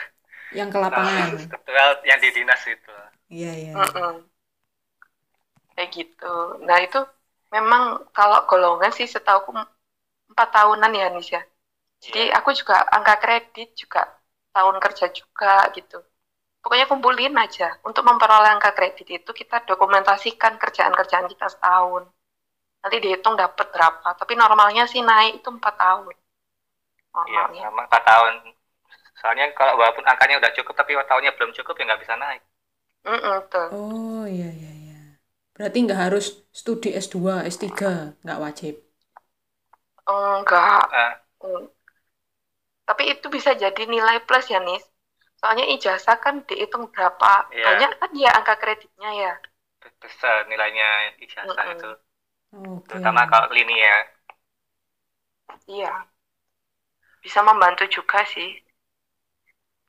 [0.58, 1.32] Yang ke Nah, lapangan.
[1.44, 2.94] struktural yang di dinas itu.
[3.30, 3.76] Iya iya.
[3.76, 4.30] Mm-mm.
[5.76, 6.26] Kayak gitu.
[6.68, 7.00] Nah itu
[7.56, 7.82] memang
[8.18, 9.50] kalau golongan sih setahuku
[10.32, 11.42] empat tahunan ya Nis ya.
[12.04, 12.36] Jadi Iya.
[12.38, 14.02] aku juga angka kredit juga
[14.56, 15.98] tahun kerja juga gitu.
[16.64, 17.68] Pokoknya kumpulin aja.
[17.88, 22.04] Untuk memperoleh angka kredit itu kita dokumentasikan kerjaan-kerjaan kita setahun.
[22.84, 24.10] Nanti dihitung dapat berapa.
[24.20, 26.16] Tapi normalnya sih naik itu empat tahun.
[27.30, 27.64] Iya, Normalnya.
[27.66, 28.34] sama 4 tahun.
[29.20, 32.42] Soalnya kalau walaupun angkanya udah cukup tapi tahunnya belum cukup ya nggak bisa naik.
[33.06, 33.70] Mm-mm, betul.
[33.76, 34.96] Oh iya iya iya.
[35.56, 36.24] Berarti nggak harus
[36.60, 37.90] studi S2, S3,
[38.24, 38.74] nggak wajib.
[40.08, 40.86] Enggak.
[41.44, 41.66] Mm.
[42.92, 44.84] Tapi itu bisa jadi nilai plus ya, Nis.
[45.40, 47.66] Soalnya ijazah kan dihitung berapa Iya.
[47.66, 49.34] banyak kan ya angka kreditnya ya.
[50.02, 50.88] besar nilainya
[51.26, 51.74] ijazah Mm-mm.
[51.74, 51.90] itu.
[52.54, 53.00] Oke.
[53.00, 54.02] Terutama kalau linear.
[55.68, 56.08] Iya.
[57.24, 58.50] Bisa membantu juga sih.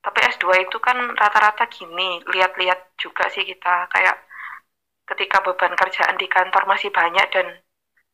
[0.04, 4.16] Tapi S2 itu kan rata-rata gini, lihat-lihat juga sih kita kayak
[5.10, 7.46] ketika beban kerjaan di kantor masih banyak dan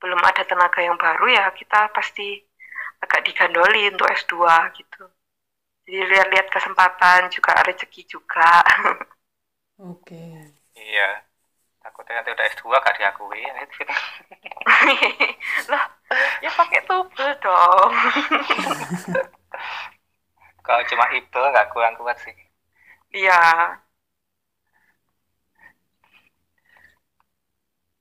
[0.02, 2.26] belum ada tenaga yang baru ya kita pasti
[3.04, 5.04] agak digandoli untuk S2 gitu.
[5.88, 8.60] Jadi lihat-lihat kesempatan juga rezeki juga.
[9.78, 10.18] Oke.
[10.76, 11.08] Iya.
[11.82, 13.40] Takutnya nanti udah S2 gak diakui.
[13.40, 13.94] itu kita.
[15.72, 15.84] lah,
[16.44, 17.92] ya pakai tubel dong.
[20.66, 22.34] Kalau cuma itu nggak kurang kuat sih.
[23.16, 23.34] Iya.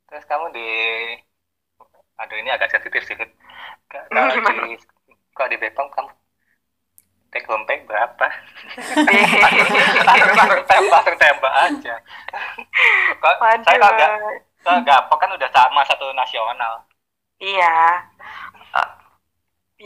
[0.07, 0.65] Terus kamu di
[2.21, 3.15] aduh ini agak sensitif sih.
[3.88, 4.30] Kalau
[4.67, 4.76] di
[5.32, 6.12] kalau di Bepom kamu
[7.32, 8.26] take home pay berapa?
[10.08, 11.96] langsung tembak langsung tembak aja.
[13.20, 14.12] Kok saya kalau nggak
[14.63, 16.84] kalau apa kan udah sama satu nasional.
[17.38, 17.78] Iya.
[18.74, 18.88] Eh,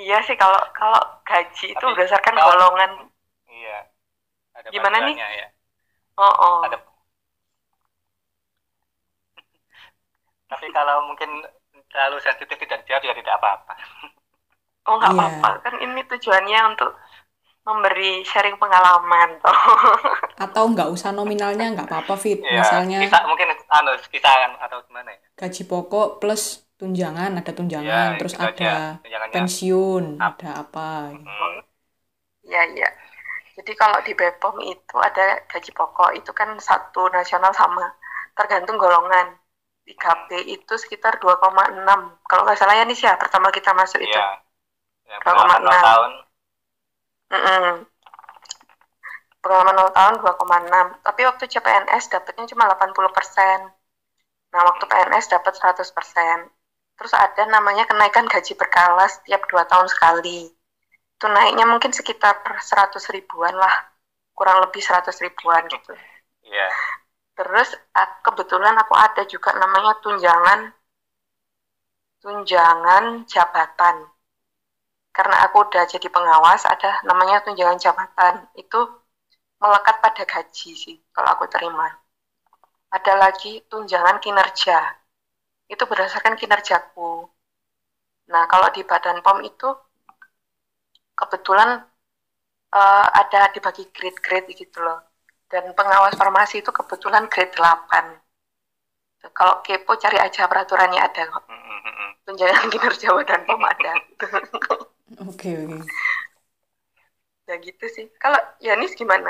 [0.07, 2.91] iya sih kalau kalau gaji itu Tapi berdasarkan kalau- golongan.
[3.51, 3.77] Iya.
[4.55, 5.15] Ada Gimana nih?
[5.19, 5.47] ya.
[6.15, 6.59] Oh, oh.
[6.63, 6.77] Ada.
[10.51, 11.29] Tapi kalau mungkin
[11.91, 13.73] terlalu sensitif tidak jawab juga tidak apa-apa.
[14.89, 15.21] Oh, nggak Iya.
[15.21, 15.49] apa-apa.
[15.61, 16.89] Kan ini tujuannya untuk
[17.69, 19.53] memberi sharing pengalaman toh.
[20.43, 22.41] Atau nggak usah nominalnya nggak apa-apa Fit.
[22.41, 22.65] Iya.
[22.65, 25.19] Misalnya Kisah mungkin anu kisaran atau gimana ya?
[25.37, 28.97] gaji pokok plus tunjangan, ada tunjangan, Iya, terus aja.
[29.05, 30.33] ada pensiun, Up.
[30.41, 31.13] ada apa.
[31.13, 31.61] Hmm.
[32.49, 32.89] Iya, iya.
[33.57, 37.85] Jadi kalau di Bepom itu ada gaji pokok itu kan satu nasional sama
[38.33, 39.37] tergantung golongan.
[39.91, 41.83] Di KP itu sekitar 2,6.
[42.23, 44.15] Kalau nggak salah ya nih ya pertama kita masuk itu.
[44.15, 45.19] Iya.
[45.19, 45.67] Pengalaman makna?
[45.67, 46.11] 0 tahun.
[47.35, 47.67] Mm-mm.
[49.43, 51.03] Pengalaman 0 tahun 2,6.
[51.03, 53.67] Tapi waktu CPNS dapatnya cuma 80%.
[54.55, 56.47] Nah, waktu PNS dapat 100%.
[56.95, 60.47] Terus ada namanya kenaikan gaji berkala setiap 2 tahun sekali.
[61.19, 63.91] Itu naiknya mungkin sekitar 100 ribuan lah.
[64.31, 65.91] Kurang lebih 100 ribuan gitu.
[66.47, 66.71] Iya.
[67.41, 70.69] Terus ah, kebetulan aku ada juga namanya tunjangan
[72.21, 74.05] tunjangan jabatan.
[75.09, 78.45] Karena aku udah jadi pengawas, ada namanya tunjangan jabatan.
[78.53, 78.77] Itu
[79.57, 81.89] melekat pada gaji sih, kalau aku terima.
[82.93, 84.77] Ada lagi tunjangan kinerja.
[85.65, 87.25] Itu berdasarkan kinerjaku.
[88.29, 89.65] Nah, kalau di Badan POM itu
[91.17, 91.69] kebetulan
[92.77, 95.10] eh, ada dibagi grade-grade gitu loh.
[95.51, 98.05] Dan pengawas farmasi itu kebetulan grade 8.
[99.37, 101.43] Kalau kepo cari aja peraturannya ada kok.
[101.49, 102.11] Mm, mm, mm, mm.
[102.25, 103.93] Tunjangan kinerja Badan POM ada.
[105.27, 105.91] Oke, oke.
[107.49, 108.05] ya gitu sih.
[108.21, 109.29] Kalau Yanis gimana?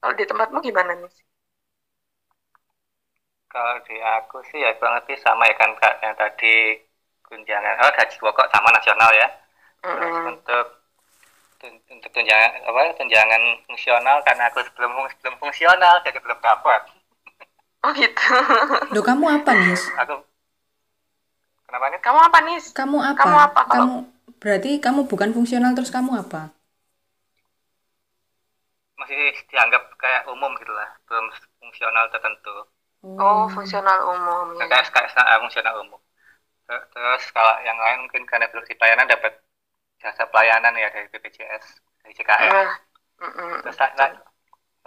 [0.00, 1.12] Kalau di tempatmu gimana nih?
[3.52, 6.54] Kalau di aku sih ya kurang lebih sama ya kan Kak yang tadi
[7.28, 9.28] tunjangan oh gaji pokok sama nasional ya.
[9.94, 10.32] Terus Mm-mm.
[10.32, 10.64] untuk
[11.64, 16.80] untuk tunjangan apa tunjangan fungsional karena aku sebelum belum fungsional jadi belum dapat.
[17.84, 18.22] Oh gitu.
[18.96, 19.84] Loh, kamu apa, Nis?
[20.00, 20.24] Aku
[21.68, 22.00] kenapa nih?
[22.00, 22.58] Kamu apa nih?
[22.72, 23.18] Kamu apa?
[23.20, 23.96] Kamu apa kalau- Kamu
[24.40, 26.48] berarti kamu bukan fungsional terus kamu apa?
[28.96, 31.28] Masih dianggap kayak umum gitu lah, belum
[31.60, 32.56] fungsional tertentu.
[33.04, 34.56] Oh, fungsional umum.
[34.56, 34.64] ya.
[34.64, 36.00] Kayak kayak eh, fungsional umum.
[36.64, 39.43] Ter- Terus kalau yang lain mungkin karena belum di pelayanan dapat
[40.04, 41.64] jasa pelayanan ya dari BPJS,
[42.04, 42.52] dari JKR.
[42.52, 42.78] Nah,
[43.20, 44.18] mm-mm, Terus la- la-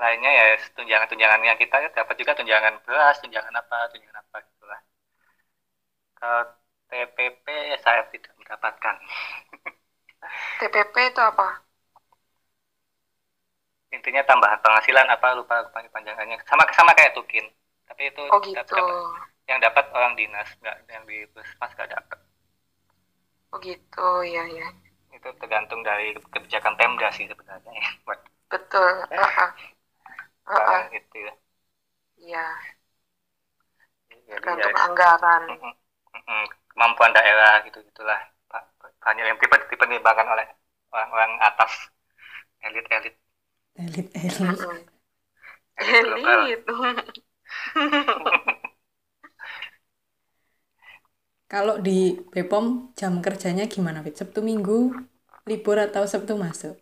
[0.01, 0.45] lainnya ya
[0.77, 4.81] tunjangan-tunjangan yang kita dapat juga tunjangan beras, tunjangan apa, tunjangan apa gitu lah.
[6.19, 6.43] Kalau
[6.89, 7.45] TPP
[7.83, 8.95] saya tidak mendapatkan.
[10.59, 11.47] TPP itu apa?
[13.95, 16.37] Intinya tambahan penghasilan apa lupa lupa panjangannya.
[16.49, 17.45] Sama sama kayak tukin.
[17.87, 18.75] Tapi itu Oh gitu.
[18.75, 18.87] dapat-
[19.49, 22.19] yang dapat orang dinas, nggak yang di puskesmas nggak dapat.
[23.53, 24.67] Oh gitu, ya ya.
[25.17, 27.85] Itu tergantung dari kebijakan Pemda sih sebenarnya ya.
[28.05, 28.19] Buat
[28.51, 29.07] Betul.
[29.11, 29.51] Heeh.
[30.47, 30.81] Heeh.
[30.81, 31.33] orang itu ya.
[32.17, 32.43] Iya,
[34.11, 35.43] Jadi tergantung ya, anggaran.
[36.73, 38.19] kemampuan daerah gitu gitulah.
[39.03, 40.45] Banyak yang tipe dipertimbangkan oleh
[40.93, 41.71] orang-orang atas
[42.65, 43.15] elit-elit
[43.81, 44.77] elit elit Mm-mm.
[45.81, 46.65] elit global Elit.
[51.51, 51.91] kalau di
[52.33, 52.65] Bepom
[52.99, 54.73] jam kerjanya gimana Fit Sabtu Minggu
[55.49, 56.73] libur atau Sabtu masuk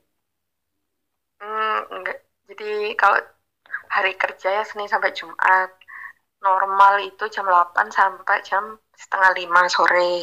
[1.41, 2.17] Hmm, enggak.
[2.49, 2.69] Jadi
[3.01, 3.19] kalau
[3.95, 5.69] hari kerja ya Senin sampai Jumat.
[6.47, 8.63] Normal itu jam 8 sampai jam
[9.01, 10.13] setengah 5 sore.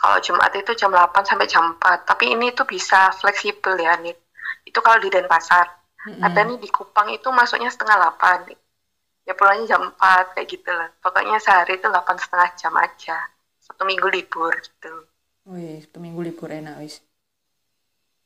[0.00, 1.98] Kalau Jumat itu jam 8 sampai jam 4.
[2.10, 4.16] Tapi ini tuh bisa fleksibel ya, nih.
[4.68, 5.66] Itu kalau di Denpasar.
[6.26, 8.40] Ada nih di Kupang itu masuknya setengah 8.
[9.28, 10.88] Ya pulangnya jam 4 kayak gitu lah.
[11.04, 13.18] Pokoknya sehari itu 8 setengah jam aja.
[13.72, 14.92] Satu minggu libur gitu.
[15.48, 17.00] Wih, Sabtu Minggu libur enak wis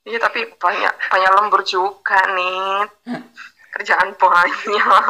[0.06, 2.86] Iya tapi banyak banyak lembur juga nih.
[3.74, 5.02] Kerjaan banyak.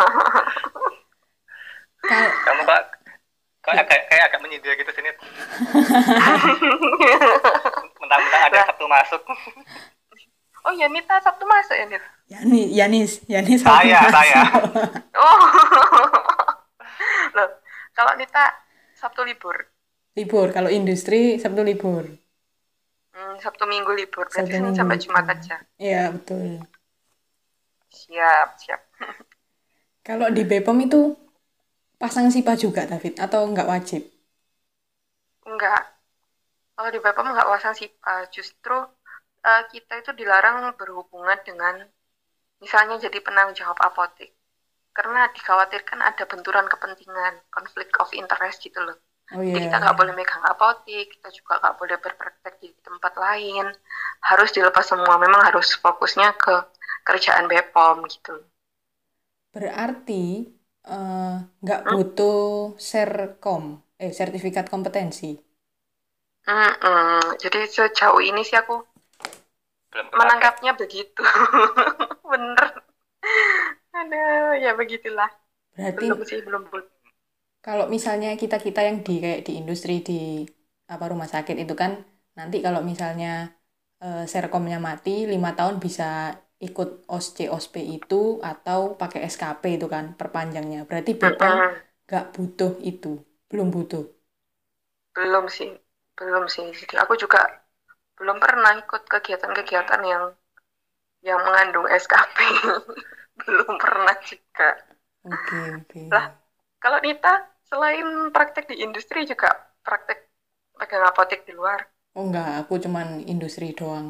[2.47, 2.83] kamu kok
[3.67, 5.11] kok agak kayak agak menyindir gitu sini
[7.99, 8.67] mentang-mentang ada Lah.
[8.71, 9.23] Sabtu masuk
[10.67, 12.03] Oh ya Nita Sabtu masuk ya Nit?
[12.31, 14.39] Yani Yanis Yanis Saya, Sabtu saya.
[14.43, 14.63] masuk.
[15.19, 15.39] Oh.
[17.39, 17.49] Loh,
[17.95, 18.51] kalau Nita
[18.99, 19.55] Sabtu libur.
[20.19, 22.05] Libur kalau industri Sabtu libur
[23.15, 24.27] Hmm, Sabtu Minggu libur.
[24.33, 24.99] Berarti Sabtu Senin Minggu sampai.
[25.03, 25.57] Jumat aja.
[25.85, 26.45] iya betul
[27.99, 28.81] Siap, siap.
[30.07, 31.01] kalau di Bepom itu
[32.03, 34.03] pasang SIPA juga David atau nggak wajib
[35.51, 35.83] Enggak.
[36.77, 38.15] Kalau di Bepom enggak pasang SIPA.
[38.37, 38.77] Justru
[39.51, 41.75] eh, kita itu dilarang berhubungan dengan
[42.65, 44.31] misalnya jadi penanggung jawab apotek.
[44.97, 48.99] Karena dikhawatirkan ada benturan kepentingan, konflik of interest gitu loh.
[49.35, 53.13] Oh Jadi iya kita nggak boleh megang apotek, kita juga nggak boleh berpraktek di tempat
[53.25, 53.67] lain.
[54.29, 55.15] Harus dilepas semua.
[55.25, 56.55] Memang harus fokusnya ke
[57.09, 58.35] kerjaan BPOM gitu.
[59.55, 60.13] berarti
[60.91, 61.21] eh,
[61.63, 62.37] nggak butuh
[62.91, 63.65] serkom
[64.03, 65.27] eh sertifikat kompetensi
[66.53, 67.39] Mm-mm.
[67.43, 68.75] Jadi sejauh ini sih aku
[69.91, 71.23] belum menangkapnya begitu.
[72.31, 72.71] Bener.
[73.99, 75.31] Aduh, ya begitulah.
[75.77, 76.63] berarti Belum sih, belum.
[76.73, 76.89] belum.
[77.67, 80.13] Kalau misalnya kita kita yang di kayak di industri di
[80.93, 81.93] apa rumah sakit itu kan
[82.39, 83.27] nanti kalau misalnya
[84.05, 86.05] eh, serkomnya mati lima tahun bisa
[86.67, 88.15] ikut OSC OSP itu
[88.51, 91.77] atau pakai SKP itu kan perpanjangnya berarti Bepom Mm-mm.
[92.07, 93.09] nggak butuh itu
[93.51, 94.03] belum butuh
[95.17, 95.71] Belum sih,
[96.19, 96.67] belum sih.
[96.81, 97.41] Jadi aku juga
[98.19, 100.25] belum pernah ikut kegiatan-kegiatan yang
[101.29, 102.39] yang mengandung SKP.
[103.45, 104.69] belum pernah juga.
[105.31, 106.27] oke oke Lah.
[106.83, 107.35] Kalau Nita,
[107.71, 109.49] selain praktek di industri juga
[109.87, 110.19] praktek
[110.79, 111.81] pegang apotek di luar.
[112.19, 114.07] oh enggak aku cuman industri doang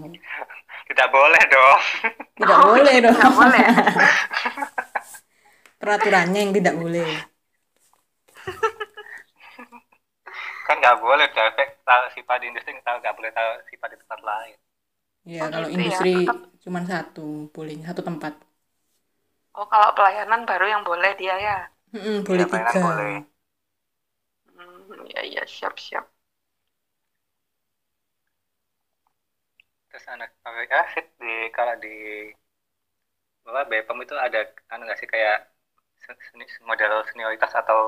[0.89, 1.81] tidak boleh dong
[2.39, 3.65] tidak Oh, boleh dong Nggak boleh.
[5.81, 7.11] peraturannya yang tidak boleh
[10.67, 14.21] kan nggak boleh efek tahu sifat di industri tahu nggak boleh tahu sifat di tempat
[14.31, 14.57] lain
[15.35, 16.01] ya Oh, kalau gitu ya.
[16.01, 18.33] industri Tetap- cuman satu boleh satu tempat
[19.59, 21.57] Oh, kalau pelayanan baru yang boleh dia ya.
[21.95, 23.13] Mm-mm, boleh Ya, tiga boleh.
[25.17, 26.07] Hmm, ya, ya, siap, siap.
[29.89, 31.95] terus anak mereka fit di kalau di
[33.45, 34.39] bahwa BPOM itu ada
[34.73, 35.37] anu nggak sih kayak
[36.05, 37.79] se- seni- model senioritas atau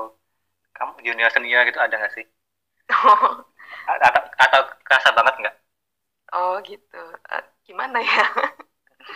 [0.77, 2.25] kamu junior senior gitu ada nggak sih
[3.91, 5.55] A- atau atau kerasa banget nggak
[6.33, 6.97] Oh, gitu.
[7.33, 8.23] Eh, gimana ya?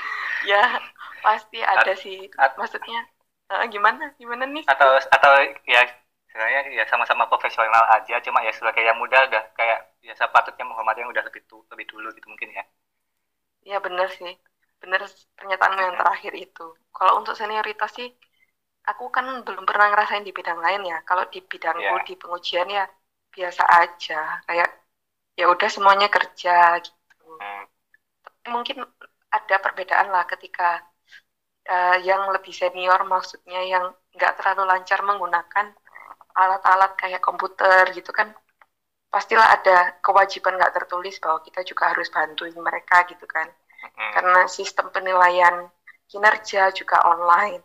[0.49, 0.61] ya,
[1.23, 2.17] pasti ada sih.
[2.37, 2.99] at- Maksudnya,
[3.51, 4.03] eh, gimana?
[4.19, 4.65] Gimana nih?
[4.71, 5.31] atau atau
[5.67, 5.81] ya
[6.33, 10.99] sebenarnya ya sama-sama profesional aja cuma ya sebagai yang muda udah kayak ya sepatutnya menghormati
[11.05, 12.65] yang udah lebih tu, lebih dulu gitu mungkin ya
[13.69, 14.33] Ya, bener sih.
[14.81, 15.01] Bener
[15.37, 16.63] pernyataanmu yang terakhir itu.
[16.97, 18.07] Kalau untuk senioritas sih,
[18.89, 20.97] aku kan belum pernah ngerasain di bidang lain ya.
[21.09, 22.05] Kalau di bidangku, Iya.
[22.07, 22.83] di pengujian ya
[23.35, 24.15] biasa aja.
[24.47, 24.69] Kayak,
[25.39, 26.51] ya udah semuanya kerja
[26.85, 27.27] gitu.
[27.39, 27.63] hmm.
[28.53, 28.77] mungkin
[29.37, 30.83] ada perbedaan lah ketika
[31.73, 35.65] eh, yang lebih senior maksudnya yang nggak terlalu lancar menggunakan
[36.33, 38.33] alat-alat kayak komputer gitu kan
[39.13, 43.45] pastilah ada kewajiban nggak tertulis bahwa kita juga harus bantuin mereka gitu kan.
[43.83, 44.11] Hmm.
[44.15, 45.67] karena sistem penilaian
[46.07, 47.61] kinerja juga online.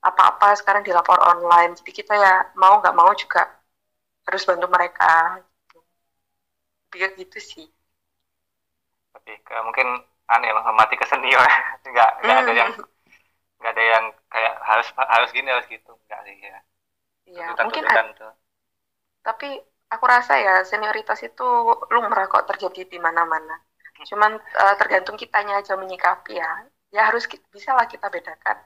[0.00, 1.74] Apa-apa sekarang dilapor online.
[1.76, 3.42] Jadi kita ya mau nggak mau juga
[4.24, 5.42] harus bantu mereka.
[5.42, 5.78] Gitu.
[6.94, 7.66] biar gitu sih.
[9.18, 9.88] Lebih ke mungkin
[10.30, 11.42] aneh menghormati ke senior
[11.90, 12.70] nggak nggak ada yang
[13.60, 15.92] nggak ada yang kayak harus harus gini harus gitu.
[16.06, 16.58] Nggak sih ya
[17.28, 18.32] Iya, mungkin tuntutan tuh
[19.28, 19.60] tapi
[19.92, 21.44] aku rasa ya senioritas itu
[21.92, 23.60] lumrah kok terjadi di mana-mana.
[24.08, 26.64] Cuman eh, tergantung kitanya aja menyikapi ya.
[26.88, 28.56] Ya harus bisa lah kita bedakan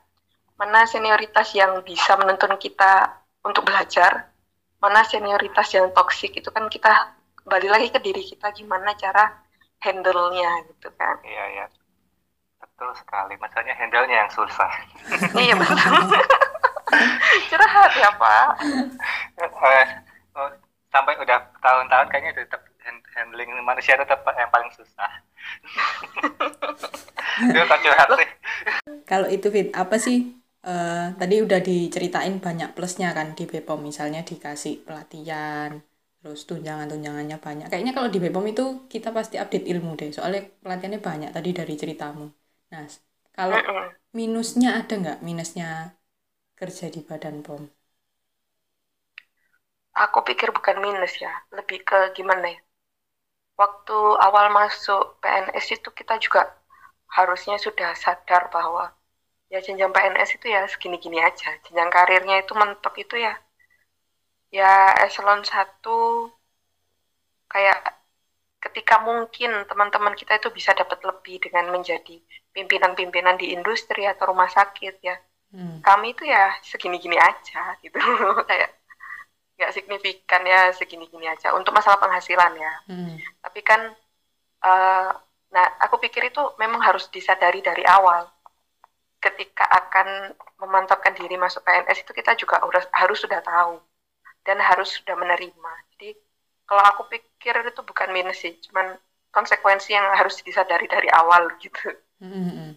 [0.62, 4.30] mana senioritas yang bisa menuntun kita untuk belajar,
[4.78, 9.42] mana senioritas yang toksik itu kan kita kembali lagi ke diri kita gimana cara
[9.82, 11.18] handle-nya gitu kan.
[11.26, 11.66] Iya, iya.
[12.62, 13.34] Betul sekali.
[13.42, 14.70] Masalahnya handle-nya yang susah.
[15.42, 15.92] iya betul.
[17.50, 18.46] Curhat ya Pak.
[19.40, 19.86] Eh,
[20.36, 20.48] oh,
[20.92, 25.10] sampai udah tahun-tahun kayaknya tetap hand- handling manusia tetap yang paling susah.
[27.48, 28.28] Itu kok curhat sih.
[29.10, 30.16] Kalau itu Fit, apa sih?
[30.68, 35.70] eh, tadi udah diceritain banyak plusnya kan di Bepom, misalnya dikasih pelatihan,
[36.22, 37.66] terus tunjangan-tunjangannya banyak.
[37.70, 41.74] Kayaknya kalau di Bepom itu kita pasti update ilmu deh, soalnya pelatihannya banyak tadi dari
[41.80, 42.24] ceritamu.
[42.72, 42.84] Nah,
[43.36, 43.58] kalau
[44.18, 45.18] minusnya ada nggak?
[45.28, 45.66] Minusnya
[46.62, 47.62] kerja di Badan POM?
[50.04, 52.60] Aku pikir bukan minus ya, lebih ke gimana ya.
[53.60, 56.40] Waktu awal masuk PNS itu kita juga
[57.16, 58.84] harusnya sudah sadar bahwa
[59.52, 61.50] ya jenjang PNS itu ya segini-gini aja.
[61.66, 63.34] Jenjang karirnya itu mentok itu ya
[64.58, 64.72] ya
[65.06, 65.96] eselon 1
[67.52, 67.78] kayak
[68.64, 72.16] ketika mungkin teman-teman kita itu bisa dapat lebih dengan menjadi
[72.54, 75.16] pimpinan-pimpinan di industri atau rumah sakit ya.
[75.52, 75.84] Hmm.
[75.84, 78.00] Kami itu ya segini-gini aja gitu.
[78.50, 78.72] kayak
[79.60, 82.72] nggak signifikan ya segini-gini aja untuk masalah penghasilan ya.
[82.88, 83.14] Hmm.
[83.44, 83.80] Tapi kan,
[84.64, 85.10] eh,
[85.52, 88.26] nah aku pikir itu memang harus disadari dari awal.
[89.22, 93.78] Ketika akan memantapkan diri masuk PNS itu kita juga harus, harus sudah tahu
[94.42, 95.72] dan harus sudah menerima.
[95.94, 96.18] Jadi
[96.66, 98.98] kalau aku pikir itu bukan minus sih, cuman
[99.30, 101.92] konsekuensi yang harus disadari dari awal gitu.
[102.18, 102.70] Hmm, hmm,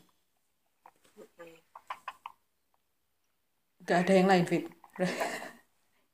[3.86, 4.66] Gak ada yang lain, Fit.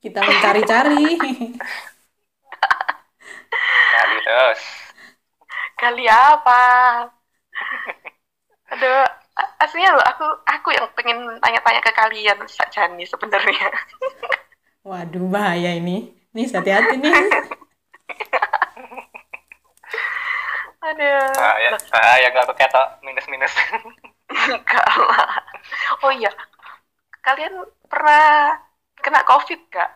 [0.03, 1.15] Kita mencari-cari.
[3.91, 4.61] Kali terus.
[5.79, 6.63] Kali apa?
[8.75, 9.07] Aduh,
[9.63, 13.71] aslinya loh aku aku yang pengen tanya-tanya ke kalian Jani sebenarnya.
[14.83, 16.11] Waduh, bahaya ini.
[16.35, 17.13] Nih, hati-hati nih.
[20.81, 21.23] Aduh.
[21.39, 23.53] Bahaya, bahaya gak aku ketok minus-minus.
[24.27, 25.39] Enggak lah.
[26.01, 26.31] Oh iya,
[27.25, 27.53] kalian
[27.91, 28.21] pernah
[29.03, 29.89] kena COVID gak?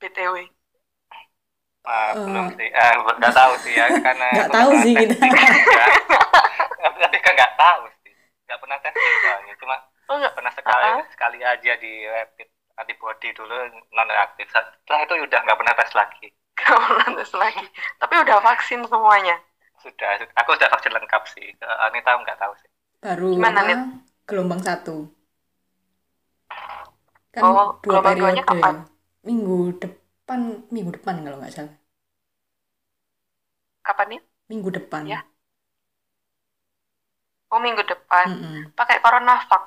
[0.00, 0.36] BTW.
[1.86, 2.18] Ah, Eh.
[2.18, 2.68] belum sih.
[2.74, 5.16] Ah, nggak tahu sih ya karena Nggak aku tahu sih kita.
[7.24, 8.14] kan nggak tahu sih.
[8.46, 9.54] Nggak pernah tes soalnya.
[9.60, 11.02] Cuma Oh enggak, pernah sekali Uh-uh.
[11.10, 13.54] sekali aja di rapid antibody dulu
[13.90, 14.46] non reaktif.
[14.54, 16.26] Setelah itu udah nggak pernah tes lagi.
[16.56, 17.64] gak pernah tes lagi.
[18.00, 19.36] Tapi udah vaksin semuanya.
[19.82, 21.46] Sudah, aku sudah vaksin lengkap sih.
[21.54, 22.70] Eh, Anita nggak tahu sih.
[23.02, 23.60] Baru Gimana?
[23.68, 23.80] Nit?
[24.28, 24.92] gelombang satu.
[27.36, 28.42] Kan Oh, dua periode.
[28.46, 28.76] kapan?
[29.28, 30.40] Minggu depan,
[30.74, 31.74] minggu depan kalau nggak salah.
[33.86, 34.20] Kapan nih?
[34.50, 35.06] Minggu depan.
[35.10, 35.18] Ya.
[37.52, 38.28] Oh minggu depan.
[38.28, 38.72] Mm-mm.
[38.78, 39.62] Pakai Coronavac.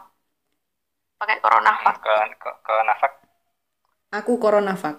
[1.19, 1.95] Pakai Coronavac.
[2.03, 3.13] Ke ke, ke Nafak
[4.17, 4.97] Aku Coronavac.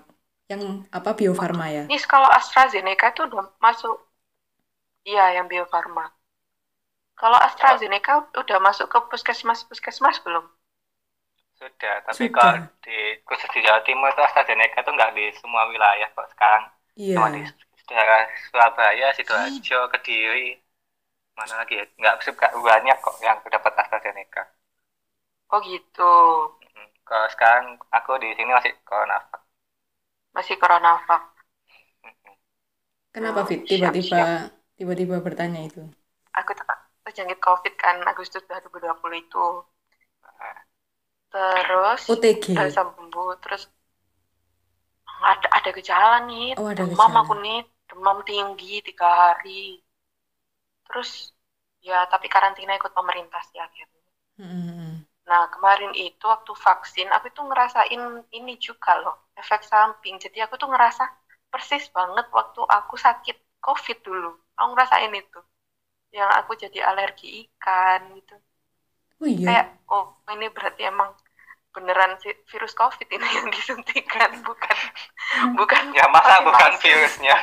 [0.50, 0.62] Yang
[0.98, 1.85] apa Bio Farma ya?
[1.88, 3.96] Ini kalau AstraZeneca itu udah masuk.
[5.11, 6.04] Iya, yang Bio Farma.
[7.20, 10.44] Kalau AstraZeneca udah masuk ke puskesmas-puskesmas belum?
[11.61, 11.94] Sudah.
[12.09, 12.37] Tapi Sudah.
[12.37, 12.96] kalau di
[13.29, 16.64] khusus di Jawa Timur itu AstraZeneca itu nggak di semua wilayah kok sekarang.
[16.96, 17.16] Iya.
[17.16, 17.40] Cuma di
[17.90, 18.20] daerah
[18.51, 20.49] Surabaya, Sidoarjo, Kediri,
[21.38, 21.85] mana lagi ya?
[22.01, 24.42] Nggak nggak banyak kok yang dapat AstraZeneca.
[25.53, 26.03] Oh gitu.
[27.09, 29.40] Kalau sekarang aku di sini masih Coronavac.
[30.35, 31.23] Masih Coronavac.
[33.14, 33.61] Kenapa Oh, Fit?
[33.66, 34.23] siap, Tiba-tiba
[34.79, 35.83] tiba-tiba bertanya itu.
[36.40, 39.46] Aku ter- terjangkit COVID kan Agustus 2020 itu.
[41.31, 42.45] Terus OTG.
[42.55, 43.31] udah sembuh.
[43.43, 43.62] Terus
[45.21, 46.57] ada ada gejala nih.
[46.59, 47.21] Oh, ada demam gejala.
[47.23, 47.61] aku nih.
[47.90, 49.83] Demam tinggi tiga hari.
[50.87, 51.11] Terus
[51.81, 54.01] ya tapi karantina ikut pemerintah sih akhirnya.
[54.40, 55.05] Mm-mm.
[55.31, 58.03] Nah, kemarin itu waktu vaksin, aku tuh ngerasain
[58.35, 60.19] ini juga loh, efek samping.
[60.19, 61.07] Jadi aku tuh ngerasa
[61.53, 64.31] persis banget waktu aku sakit COVID dulu.
[64.59, 65.40] Aku ngerasain itu.
[66.11, 68.35] Yang aku jadi alergi ikan gitu.
[69.20, 69.50] Oh iya.
[69.50, 71.11] Kayak, oh ini berarti emang
[71.74, 74.76] beneran vi- virus COVID ini yang disuntikan, bukan
[75.59, 77.35] bukan Ya masa bukan virusnya?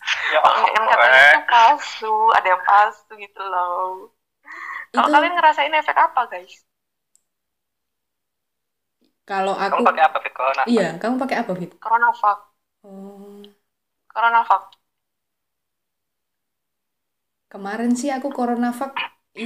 [0.32, 1.26] ya Yang yang katanya Allah.
[1.26, 4.10] itu palsu, ada yang palsu gitu loh.
[4.94, 6.54] Kalau kalian ngerasain efek apa, guys?
[9.28, 10.34] kalau Kamu aku pakai apa, Fit?
[10.38, 10.70] Coronavac?
[10.70, 11.72] Iya, kamu pakai apa, Fit?
[11.82, 12.40] Coronavac.
[12.82, 13.54] Oh,
[14.12, 14.66] Coronavac.
[17.52, 18.92] kemarin sih aku Coronavac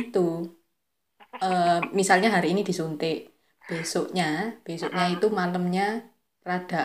[0.00, 0.18] itu
[1.42, 1.66] eh,
[2.00, 3.14] misalnya hari ini disuntik,
[3.68, 4.24] besoknya,
[4.66, 5.82] besoknya itu malamnya
[6.48, 6.76] rada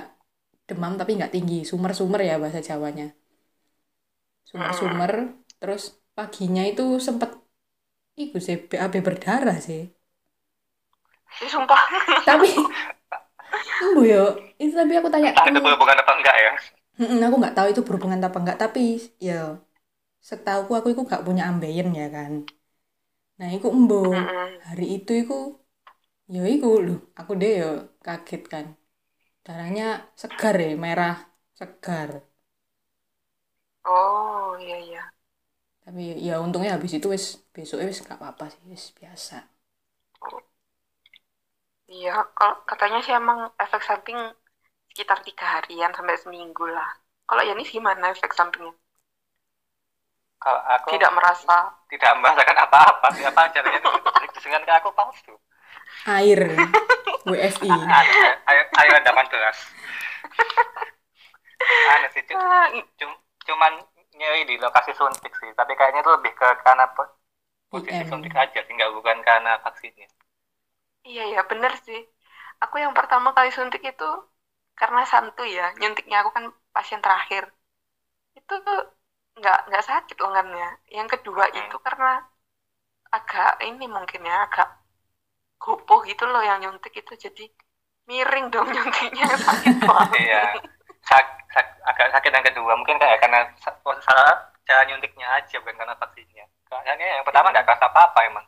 [0.67, 3.05] demam tapi nggak tinggi, sumer-sumer ya bahasa Jawanya.
[4.49, 5.11] Sumer-sumer,
[5.59, 5.83] terus
[6.17, 7.29] paginya itu sempet
[8.23, 9.81] Iku sih BAB berdarah sih.
[11.43, 11.81] Ih, sumpah.
[12.27, 12.47] Tapi
[13.83, 14.23] Embo yo,
[14.59, 16.51] itu tapi aku tanya Entah itu berhubungan apa enggak ya?
[16.99, 18.81] Mm-mm, aku nggak tahu itu berhubungan apa enggak, tapi
[19.27, 19.59] ya
[20.29, 22.33] setahu aku iku gak punya ambeien ya kan
[23.39, 23.95] nah iku embo
[24.67, 25.33] hari itu iku
[26.35, 27.65] ya iku lho aku deh ya
[28.05, 28.65] kaget kan
[29.45, 29.83] darahnya
[30.21, 31.13] segar ya merah
[31.59, 32.11] segar
[33.85, 35.01] Oh iya iya.
[35.85, 37.25] tapi ya untungnya habis itu wis
[37.55, 39.35] besoknya wis gak apa-apa sih wis biasa
[41.95, 44.17] Iya, kalau katanya sih emang efek samping
[44.89, 46.89] sekitar tiga harian sampai seminggu lah.
[47.27, 48.73] Kalau Yanis gimana efek sampingnya?
[50.45, 51.57] Kalau aku Tidak merasa
[51.91, 53.79] tidak merasakan apa-apa, apa caranya
[54.43, 55.33] dengan ke aku palsu.
[56.05, 56.41] air
[57.25, 57.75] WFI
[58.49, 59.57] Ayo, ayo, dapat beras.
[61.91, 62.69] Aneh sih, Ah,
[62.99, 63.73] cum- cuman
[64.19, 67.13] nyeri di lokasi suntik sih, tapi kayaknya itu lebih ke karena po-
[67.71, 70.07] posisi suntik aja sih, nggak bukan karena vaksinnya.
[71.09, 71.99] iya ya bener sih.
[72.63, 74.03] Aku yang pertama kali suntik itu
[74.79, 77.43] karena santuy ya, nyuntiknya aku kan pasien terakhir.
[78.39, 78.77] Itu tuh
[79.39, 80.67] nggak nggak sakit lengannya.
[80.97, 81.59] Yang kedua Hmm.
[81.59, 82.09] itu karena
[83.17, 84.67] agak ini mungkin ya agak
[85.63, 87.43] gopoh gitu loh yang nyuntik itu jadi
[88.09, 90.21] miring dong nyuntiknya sakit banget.
[90.21, 90.41] Iya.
[91.05, 93.77] Sak, sak- agak sakit yang kedua mungkin kayak karena sa-
[94.07, 94.33] salah
[94.65, 96.45] cara nyuntiknya aja bukan karena vaksinnya.
[96.69, 98.45] Kayaknya yang pertama nggak kerasa apa-apa emang.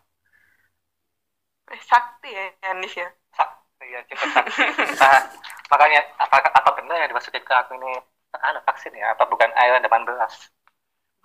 [1.74, 3.08] Eh, Sakti ya Yanis ya.
[3.38, 3.50] Sak,
[3.88, 4.56] iya cepet sakit.
[5.02, 5.18] Nah,
[5.72, 7.92] makanya apa apa benar yang dimasukin ke aku ini
[8.48, 9.06] anu vaksin ya?
[9.16, 10.36] Apa bukan air depan beras?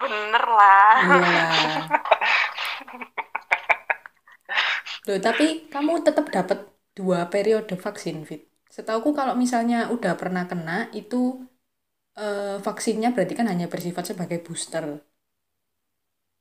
[0.03, 0.97] Bener lah.
[1.03, 1.93] Iyalah.
[5.07, 6.59] Loh, tapi kamu tetap dapat
[6.99, 8.43] dua periode vaksin, Fit.
[8.77, 11.17] Setauku kalau misalnya udah pernah kena, itu
[12.21, 14.85] eh, vaksinnya berarti kan hanya bersifat sebagai booster.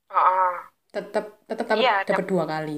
[0.09, 0.72] Heeh.
[0.95, 2.76] Tetap tetap dapat Iya, dapat dua kali.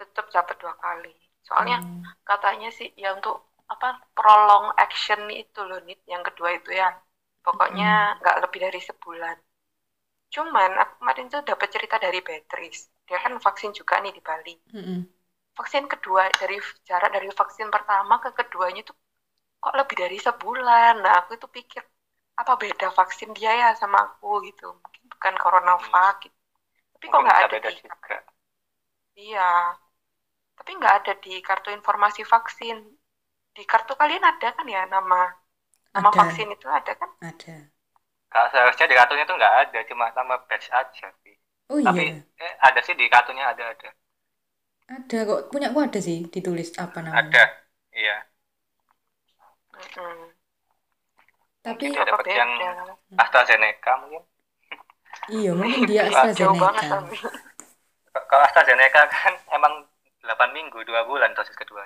[0.00, 1.14] tetap dapat dua kali.
[1.46, 2.14] Soalnya Hmm.
[2.28, 3.36] katanya sih ya untuk
[3.74, 6.88] apa prolong action itu loh Nit yang kedua itu ya.
[7.46, 9.36] Pokoknya nggak lebih dari sebulan.
[10.34, 12.82] Cuman aku kemarin tuh dapat cerita dari Beatrice.
[13.08, 14.54] Dia kan vaksin juga nih di Bali.
[15.58, 16.56] Vaksin kedua dari
[16.88, 18.96] jarak dari vaksin pertama ke keduanya tuh
[19.64, 20.94] kok lebih dari sebulan.
[21.04, 21.82] Nah aku itu pikir
[22.40, 24.66] apa beda vaksin dia ya sama aku gitu.
[24.82, 26.38] Mungkin bukan CoronaVac gitu.
[26.94, 28.16] Tapi kok Mungkin nggak bisa ada di juga.
[29.18, 29.40] Iya,
[30.58, 32.76] tapi nggak ada di kartu informasi vaksin.
[33.56, 35.20] Di kartu kalian ada kan ya nama
[35.94, 36.20] nama Ada.
[36.20, 37.10] vaksin itu ada kan?
[37.20, 37.72] Ada.
[38.32, 41.34] Kalau seharusnya di kartunya tuh nggak ada, cuma nama batch aja sih.
[41.68, 43.88] Oh Tapi iya, eh, ada sih di kartunya ada ada.
[44.94, 45.40] ada kok.
[45.52, 47.36] Punya aku ada sih ditulis apa namanya.
[47.36, 47.44] Ada.
[47.94, 48.26] Iya.
[51.64, 52.70] Tapi Dia Apa dapat yang beda?
[53.22, 54.22] AstraZeneca mungkin.
[55.36, 56.94] iya mungkin dia AstraZeneca.
[58.30, 59.74] Kalau AstraZeneca kan emang
[60.24, 61.84] 8 minggu, 2 bulan dosis kedua.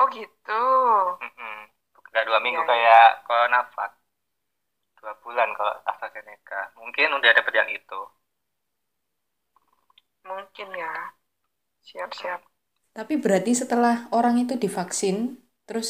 [0.00, 0.52] Oh gitu.
[1.22, 1.71] Mm-mm.
[2.12, 2.70] Nggak 2 minggu Iya, iya.
[2.70, 3.90] kayak CoronaVac.
[4.98, 6.60] 2 bulan kalau AstraZeneca.
[6.80, 8.00] Mungkin udah dapet yang itu.
[10.28, 10.92] Mungkin ya.
[11.88, 12.42] Siap-siap.
[12.96, 15.16] Tapi berarti setelah orang itu divaksin,
[15.68, 15.88] terus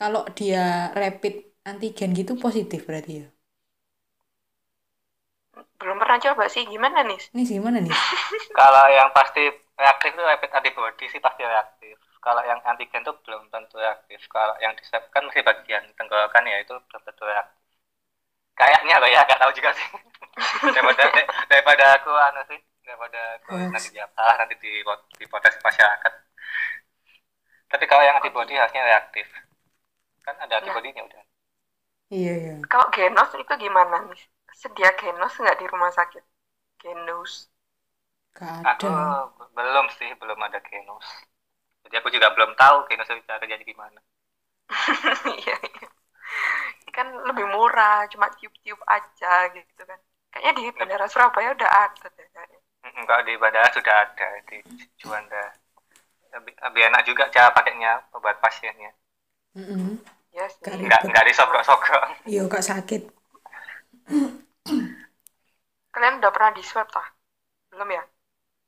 [0.00, 0.60] kalau dia
[1.00, 1.34] rapid
[1.70, 3.26] antigen gitu positif berarti ya?
[5.80, 6.62] Belum pernah coba sih.
[6.72, 7.20] Gimana nih?
[7.34, 7.96] Ini gimana nih?
[8.58, 9.44] Kalau yang pasti
[9.76, 11.96] reaktif itu rapid antibody sih pasti reaktif.
[12.24, 14.20] Kalau yang antigen itu belum tentu reaktif.
[14.34, 17.56] Kalau yang di swab kan masih bagian tenggorokan ya itu belum tentu reaktif.
[18.56, 19.86] Kayaknya loh ya, nggak tahu juga sih.
[20.74, 21.04] daripada
[21.50, 23.74] daripada aku anu sih, daripada aku Hoax.
[23.74, 24.70] nanti dia salah nanti di
[25.20, 26.12] di protes masyarakat.
[27.70, 29.26] Tapi kalau yang antibody harusnya reaktif.
[30.24, 31.22] Kan ada antibodinya udah.
[32.10, 32.54] Iya, iya.
[32.70, 34.22] Kalau genos itu gimana nih?
[34.60, 36.24] Sedia genos nggak di rumah sakit?
[36.82, 37.32] Genos.
[38.36, 38.94] Gak Aku ada.
[39.56, 41.06] belum sih, belum ada genus.
[41.86, 43.98] Jadi aku juga belum tahu itu cara kerjanya gimana.
[45.40, 45.54] Iya.
[45.62, 45.88] iya.
[46.96, 49.98] Kan lebih murah, cuma tiup-tiup aja gitu kan.
[50.32, 52.60] Kayaknya di Bandara Surabaya udah ada deh kayaknya.
[52.84, 54.58] Mm, Kalau di bandara sudah ada di
[55.00, 55.44] Juanda.
[56.34, 58.92] Lebih, lebih enak juga cara pakainya buat pasiennya.
[59.56, 59.98] Mm-mm.
[60.36, 60.62] Ya sih.
[60.64, 61.10] Kan Nggak Ribet.
[61.10, 62.02] nggak disogok-sogok.
[62.30, 63.02] Iya, gak sakit.
[65.94, 67.06] Kalian udah pernah di swab tah?
[67.72, 68.02] Belum ya?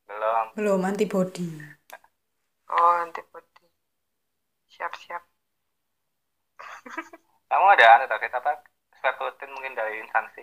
[0.09, 0.49] Belum.
[0.57, 1.49] Belum antibody.
[2.71, 3.69] Oh, antibody.
[4.75, 5.29] Siap-siap.
[7.51, 8.53] Kamu ada anu target apa?
[8.99, 10.43] Swab rutin mungkin dari instansi.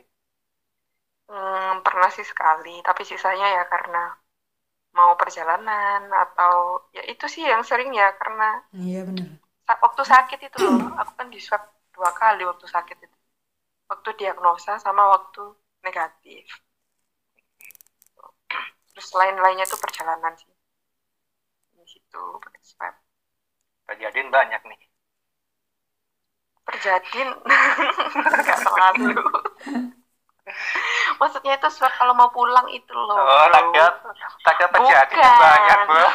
[1.29, 3.99] Hmm, pernah sih sekali, tapi sisanya ya karena
[4.97, 6.55] mau perjalanan atau
[6.97, 9.29] ya itu sih yang sering ya karena Iya, benar.
[9.85, 11.63] waktu sakit itu loh, aku kan di swab
[11.95, 13.17] dua kali waktu sakit itu.
[13.91, 15.43] Waktu diagnosa sama waktu
[15.85, 16.45] negatif.
[18.93, 20.49] Terus lain-lainnya itu perjalanan sih.
[22.15, 22.95] Di situ pakai swab.
[23.91, 24.79] Kejadian banyak nih.
[26.63, 29.19] Perjadin nggak selalu.
[31.19, 33.19] Maksudnya itu swab kalau mau pulang itu loh.
[33.19, 33.89] Oh, tak kira,
[34.47, 35.99] tak kira terjadi banyak, Bu.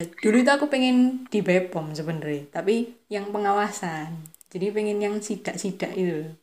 [0.00, 6.40] dulu itu aku pengen di Bepom sebenarnya tapi yang pengawasan jadi pengen yang sidak-sidak itu.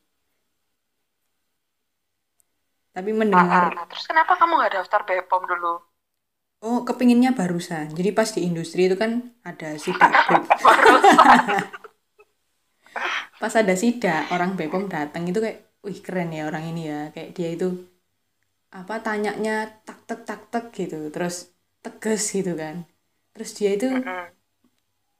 [2.98, 3.70] Tapi mendengar.
[3.78, 3.88] Ah, ah.
[3.94, 5.74] Terus kenapa kamu nggak daftar BPOM dulu?
[6.66, 7.94] oh kepinginnya barusan.
[7.94, 9.12] Jadi pas di industri itu kan
[9.46, 10.12] ada sidak
[13.42, 17.02] pas ada sidak orang Bepom datang itu kayak wih keren ya orang ini ya.
[17.14, 17.68] Kayak dia itu
[18.74, 19.54] apa tanyanya
[19.86, 20.98] tak tek tak tek gitu.
[21.14, 21.36] Terus
[21.86, 22.76] tegas gitu kan.
[23.34, 23.88] Terus dia itu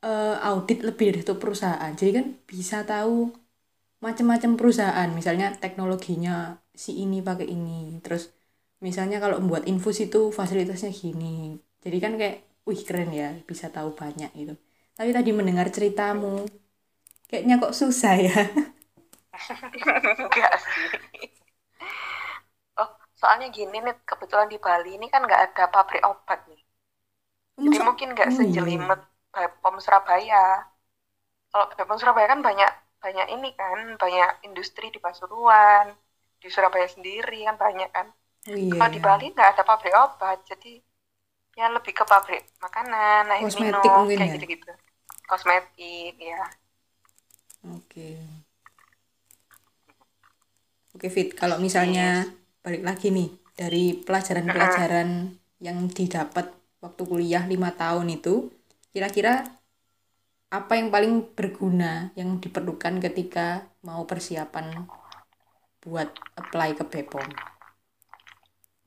[0.08, 1.92] eh, audit lebih dari satu perusahaan.
[2.00, 3.30] Jadi kan bisa tahu
[4.06, 8.24] macam-macam perusahaan misalnya teknologinya si ini pakai ini terus
[8.86, 12.36] misalnya kalau membuat infus itu fasilitasnya gini jadi kan kayak
[12.70, 14.54] wih keren ya bisa tahu banyak itu
[14.98, 16.46] tapi tadi mendengar ceritamu
[17.30, 18.36] kayaknya kok susah ya
[20.20, 20.90] Enggak sih.
[22.82, 22.90] Oh,
[23.20, 26.62] soalnya gini nih, kebetulan di Bali ini kan nggak ada pabrik obat nih.
[27.64, 28.64] Jadi Masa- mungkin nggak Oh, iya.
[28.72, 29.00] sejelimet
[29.34, 30.44] BPOM Surabaya.
[31.52, 32.70] Kalau BPOM Surabaya kan banyak
[33.04, 35.86] banyak ini kan, banyak industri di Pasuruan,
[36.42, 38.08] di Surabaya sendiri kan banyak kan.
[38.50, 39.06] Oh, iya, Kalau di iya.
[39.08, 40.74] Bali nggak ada pabrik obat, jadi
[41.60, 44.38] ya lebih ke pabrik makanan, air Kosmetik minum, mungkin kayak ya?
[44.38, 44.72] gitu-gitu.
[45.30, 46.42] Kosmetik, ya.
[47.64, 48.08] Oke.
[50.96, 51.30] Oke, Fit.
[51.38, 52.26] Kalau misalnya
[52.66, 53.30] balik lagi nih
[53.60, 55.10] dari pelajaran-pelajaran
[55.62, 56.48] yang didapat
[56.84, 58.50] waktu kuliah lima tahun itu,
[58.94, 59.46] kira-kira
[60.48, 64.88] apa yang paling berguna yang diperlukan ketika mau persiapan
[65.84, 66.08] buat
[66.40, 67.28] apply ke Bepom?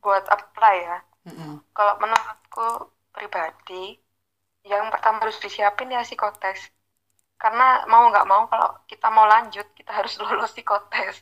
[0.01, 0.99] Buat apply ya.
[1.29, 1.61] Mm-mm.
[1.77, 4.01] Kalau menurutku pribadi,
[4.65, 6.73] yang pertama harus disiapin ya psikotes.
[7.37, 11.21] Karena mau nggak mau kalau kita mau lanjut, kita harus lulus psikotes.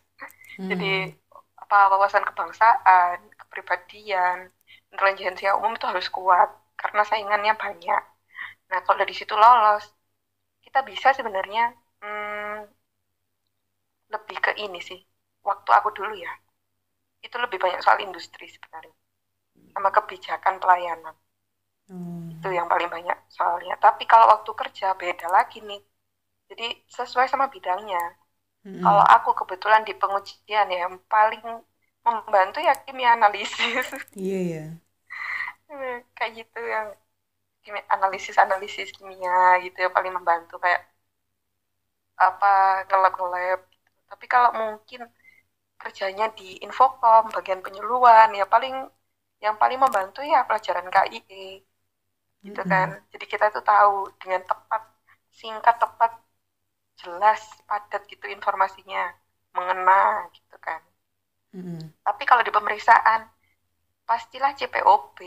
[0.55, 0.71] Hmm.
[0.71, 1.15] Jadi
[1.59, 4.55] apa wawasan kebangsaan, kepribadian,
[4.95, 8.03] intelijensia umum itu harus kuat karena saingannya banyak.
[8.71, 9.98] Nah kalau dari situ lolos,
[10.69, 11.63] kita bisa sebenarnya
[12.05, 12.69] hmm,
[14.15, 15.01] lebih ke ini sih.
[15.49, 16.33] Waktu aku dulu ya,
[17.27, 18.97] itu lebih banyak soal industri sebenarnya,
[19.75, 21.17] sama kebijakan pelayanan
[21.89, 22.31] Hmm.
[22.35, 23.75] itu yang paling banyak soalnya.
[23.85, 25.81] Tapi kalau waktu kerja beda lagi nih.
[26.51, 26.67] Jadi
[26.99, 28.01] sesuai sama bidangnya.
[28.65, 28.85] Mm-mm.
[28.85, 31.43] Kalau aku kebetulan di pengujian ya, yang paling
[32.07, 33.87] membantu ya kimia analisis.
[34.17, 34.81] Iya ya.
[36.17, 36.87] Kayak gitu yang
[37.95, 40.81] analisis-analisis kimia gitu ya paling membantu kayak
[42.27, 42.49] apa
[42.89, 43.61] ngelab-ngelab.
[44.11, 45.01] Tapi kalau mungkin
[45.83, 48.75] kerjanya di Infocom, bagian penyuluhan ya paling
[49.45, 51.47] yang paling membantu ya pelajaran KIE
[52.47, 52.89] gitu kan.
[53.13, 54.83] Jadi kita tuh tahu dengan tepat,
[55.41, 56.13] singkat, tepat,
[57.01, 59.03] jelas, padat gitu informasinya,
[59.57, 60.81] mengena gitu kan.
[61.55, 61.93] Mm-mm.
[62.07, 63.21] Tapi kalau di pemeriksaan
[64.09, 65.19] pastilah CPOB,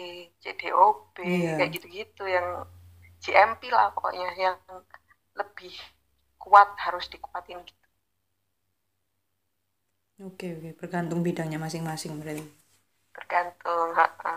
[0.41, 1.51] CDOB, Iya.
[1.55, 2.47] kayak gitu-gitu yang
[3.23, 4.57] GMP lah pokoknya yang
[5.39, 5.73] lebih
[6.43, 7.85] kuat harus dikuatin gitu.
[10.27, 12.43] Oke oke, bergantung bidangnya masing-masing berarti.
[13.15, 13.95] Tergantung.
[13.95, 14.35] ha-ha.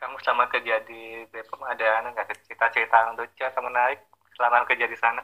[0.00, 1.00] Kamu selama kerja di
[1.32, 4.00] Bepom ada nggak cerita-cerita yang lucu atau menarik
[4.36, 5.20] selama kerja di sana?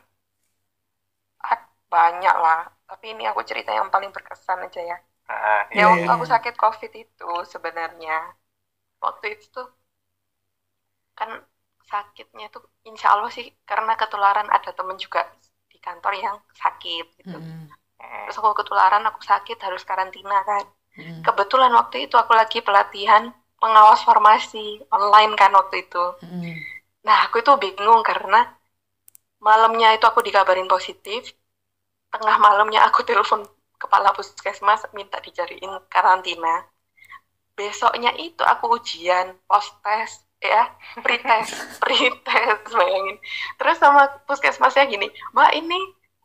[1.95, 2.61] Banyak lah.
[2.89, 4.97] Tapi ini aku cerita yang paling berkesan aja ya.
[5.29, 6.13] Ah, Ya Iya, waktu iya.
[6.15, 8.13] aku sakit COVID itu sebenarnya
[9.05, 9.67] waktu itu tuh
[11.19, 11.31] kan
[11.91, 15.21] sakitnya tuh insya Allah sih karena ketularan ada temen juga
[15.71, 17.37] di kantor yang sakit gitu.
[17.39, 17.67] Hmm.
[18.25, 20.65] Terus aku ketularan aku sakit harus karantina kan.
[20.99, 21.23] Mm-mm.
[21.27, 23.25] Kebetulan waktu itu aku lagi pelatihan
[23.63, 24.67] pengawas farmasi
[24.97, 26.05] online kan waktu itu.
[26.23, 26.55] Mm-mm.
[27.07, 28.39] Nah aku itu bingung karena
[29.47, 31.23] malamnya itu aku dikabarin positif.
[32.13, 33.43] Tengah malamnya aku telepon
[33.81, 36.69] kepala puskesmas minta dicariin karantina.
[37.57, 43.17] Besoknya itu aku ujian, post test, ya, pretest, pretest, bayangin.
[43.57, 45.79] Terus sama puskesmasnya gini, Mbak ini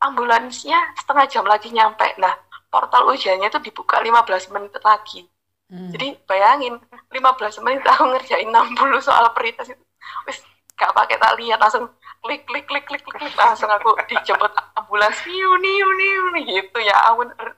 [0.04, 2.06] ambulansnya setengah jam lagi nyampe.
[2.22, 2.36] Nah,
[2.70, 5.26] portal ujiannya itu dibuka 15 menit lagi.
[5.68, 5.92] Mm.
[5.92, 6.80] Jadi bayangin
[7.12, 9.84] 15 menit aku ngerjain 60 soal pretest itu.
[10.30, 10.40] Wis
[10.78, 11.90] gak pakai tak lihat langsung
[12.24, 13.34] klik klik klik klik klik, klik.
[13.42, 17.58] langsung aku dijemput ambulans niu niu niu gitu ya ampun r-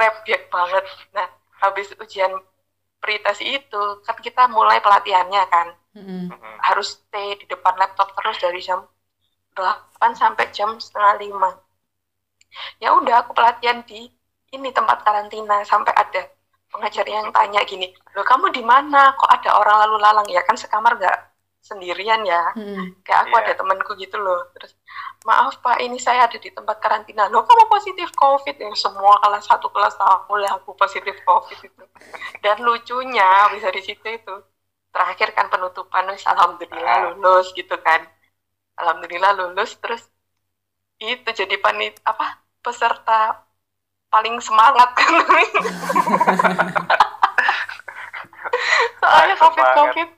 [0.00, 0.84] rebek banget.
[1.16, 1.28] Nah,
[1.62, 2.32] habis ujian
[3.02, 6.32] pretest itu kan kita mulai pelatihannya kan Mm-mm.
[6.32, 6.56] Hmm.
[6.68, 8.80] harus stay di depan laptop terus dari jam
[9.56, 11.50] 8 sampai jam setengah 5
[12.82, 14.08] ya udah aku pelatihan di
[14.52, 16.28] ini tempat karantina sampai ada
[16.72, 20.56] pengajar yang tanya gini loh kamu di mana kok ada orang lalu lalang ya kan
[20.56, 21.16] sekamar nggak
[21.62, 22.42] sendirian ya.
[22.58, 22.98] Mm-mm.
[23.06, 23.42] kayak aku Iya.
[23.46, 24.40] ada temanku gitu loh.
[24.54, 24.72] Terus
[25.28, 27.30] maaf pak ini saya ada di tempat karantina.
[27.32, 28.56] Loh kamu positif covid?
[28.58, 31.84] Ya semua kelas satu kelas tahu lah aku positif covid itu.
[32.44, 34.34] Dan lucunya bisa di situ itu
[34.92, 37.02] terakhir kan penutupan wis alhamdulillah Ah.
[37.14, 38.02] lulus gitu kan.
[38.76, 40.02] Alhamdulillah lulus terus
[41.02, 43.42] itu jadi panit apa peserta
[44.10, 45.12] paling semangat kan.
[49.00, 50.08] Soalnya covid covid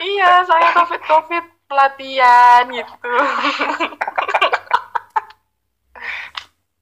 [0.00, 3.12] iya saya covid covid pelatihan gitu.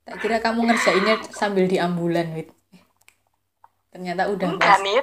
[0.08, 2.48] Tak kira kamu ngerjainnya sambil di ambulan wit.
[3.92, 4.80] Ternyata udah enggak pas.
[4.80, 5.02] Nih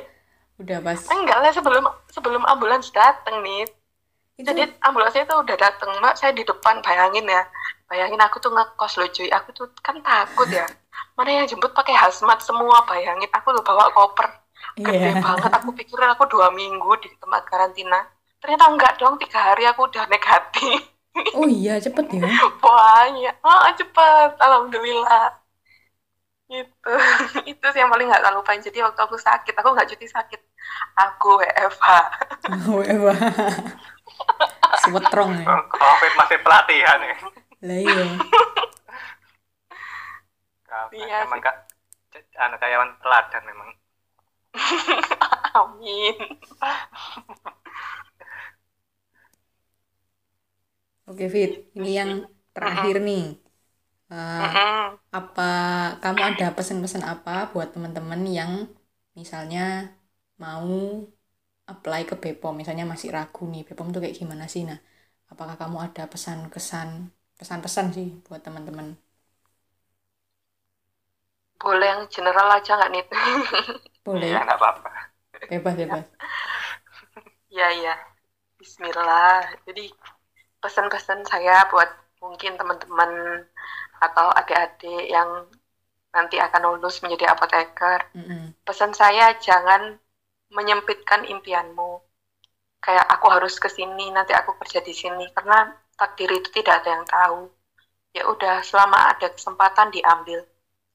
[0.57, 0.99] udah pas.
[1.13, 3.70] Enggak lah sebelum sebelum ambulans dateng nih
[4.36, 7.43] itu jadi ambulansnya itu udah dateng mbak saya di depan bayangin ya.
[7.86, 9.30] Bayangin aku tuh ngekos loh cuy.
[9.30, 10.66] Aku tuh kan takut ya.
[11.13, 13.30] Mana yang jemput pakai hazmat semua bayangin.
[13.32, 14.45] Aku tuh bawa koper
[14.76, 15.24] gede iya.
[15.24, 18.04] banget aku pikirin aku dua minggu di tempat karantina.
[18.44, 20.84] Ternyata enggak dong tiga hari aku udah negatif.
[21.32, 22.28] Oh iya cepet ya?
[22.66, 23.36] Banyak.
[23.40, 24.32] Ah cepet.
[24.36, 25.40] Alhamdulillah.
[26.52, 26.92] Gitu.
[27.56, 28.60] Itu sih yang paling nggak lupain.
[28.60, 30.42] Jadi waktu aku sakit aku nggak cuti sakit.
[31.00, 31.88] Aku WFH
[32.76, 33.24] WFH
[34.84, 35.46] sewetrong ya?
[35.72, 37.16] Covid masih pelatihan ya.
[37.64, 38.06] Lah iya.
[40.92, 41.48] Iya memang sih.
[41.48, 41.56] kak
[42.36, 43.70] anu karyawan teladan memang
[45.56, 46.16] amin.
[51.10, 51.51] Oke Fit.
[51.78, 52.12] Ini yang
[52.56, 53.24] terakhir nih.
[54.39, 54.97] Mm-mm.
[55.20, 55.43] apa
[56.03, 58.51] kamu ada pesan-pesan apa buat teman-teman yang
[59.20, 59.62] misalnya
[60.43, 60.68] mau
[61.74, 64.62] apply ke Bepom misalnya masih ragu nih Bepom tuh kayak gimana sih?
[64.70, 64.80] Nah
[65.32, 66.89] apakah kamu ada pesan-kesan
[67.39, 68.88] pesan-pesan sih buat teman-teman?
[71.62, 73.03] Boleh yang general aja nggak nih
[74.06, 74.30] boleh.
[74.34, 74.89] Ya nggak apa-apa.
[75.49, 76.06] Bebas bebas.
[77.58, 77.95] Ya ya.
[78.60, 79.41] Bismillah.
[79.68, 79.86] Jadi
[80.64, 81.89] pesan-pesan saya buat
[82.24, 83.12] mungkin teman-teman
[84.06, 85.30] atau adik-adik yang
[86.16, 88.56] nanti akan lulus menjadi apoteker Mm-mm.
[88.68, 89.97] pesan saya jangan
[90.58, 91.91] menyempitkan impianmu.
[92.86, 95.26] Kayak aku harus ke sini nanti aku kerja di sini.
[95.36, 95.58] Karena
[95.99, 97.39] takdir itu tidak ada yang tahu.
[98.18, 100.41] Ya udah selama ada kesempatan diambil.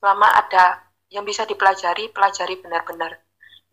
[0.01, 0.65] Selama ada
[1.11, 3.19] yang bisa dipelajari pelajari benar-benar.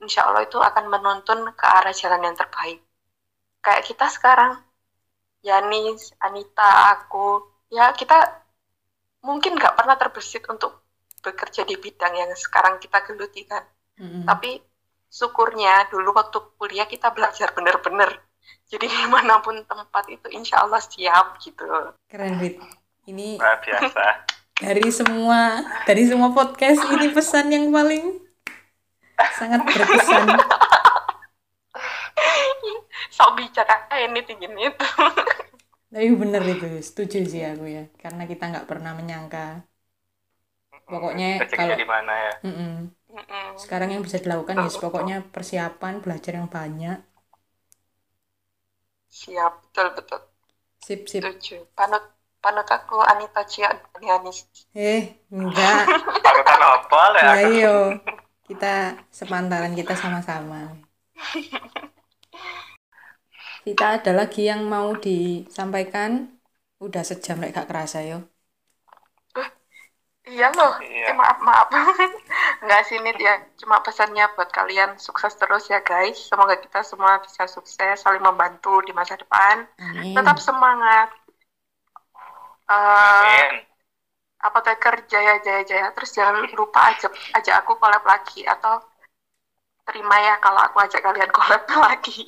[0.02, 2.82] Insya Allah itu akan menuntun ke arah jalan yang terbaik.
[3.62, 4.62] Kayak kita sekarang
[5.46, 8.18] Yanis Anita aku ya kita
[9.22, 10.82] mungkin nggak pernah terbesit untuk
[11.22, 13.66] bekerja di bidang yang sekarang kita geluti kan.
[13.98, 14.30] Mm-mm.
[14.30, 14.62] tapi
[15.10, 18.14] syukurnya dulu waktu kuliah kita belajar bener-bener
[18.70, 21.66] jadi di mana pun tempat itu insya Allah siap gitu.
[22.06, 22.62] Keren Fit
[23.08, 28.18] ini luar biasa dari semua dari semua podcast ini pesan yang paling
[29.38, 30.26] sangat berkesan.
[33.14, 34.88] Sok bicara ini tinggi itu.
[35.94, 37.84] Tapi bener itu setuju sih aku ya.
[37.98, 39.62] Karena kita nggak pernah menyangka.
[40.88, 42.34] Pokoknya kalau- di mana ya?
[42.48, 42.74] Mm-mm.
[43.08, 43.58] Mm-mm.
[43.58, 47.02] sekarang yang bisa dilakukan ya pokoknya persiapan belajar yang banyak.
[49.10, 50.20] Siap betul betul.
[50.86, 51.22] Sip sip.
[51.26, 51.66] Setuju.
[51.74, 53.70] Panut panut aku Anita Cia
[54.02, 55.02] Yanis eh
[55.34, 55.84] enggak.
[56.24, 57.78] Parutan apa lah ya ayo
[58.48, 60.72] kita sepantaran kita sama-sama.
[63.66, 66.12] Vita ada lagi yang mau disampaikan?
[66.80, 68.24] Udah sejam lek gak kerasa yo.
[70.28, 71.08] Iya loh Iya.
[71.12, 71.68] eh, maaf maaf.
[72.64, 73.40] Nggak sih Nit ya.
[73.56, 76.20] Cuma pesannya buat kalian sukses terus ya guys.
[76.28, 79.64] Semoga kita semua bisa sukses saling membantu di masa depan.
[79.80, 80.12] Amin.
[80.12, 81.08] Tetap semangat
[82.70, 83.66] Eh, Amin.
[84.48, 88.74] apoteker jaya jaya jaya terus jangan lupa ajak ajak aku collab lagi atau
[89.88, 92.22] terima ya kalau aku ajak kalian collab lagi.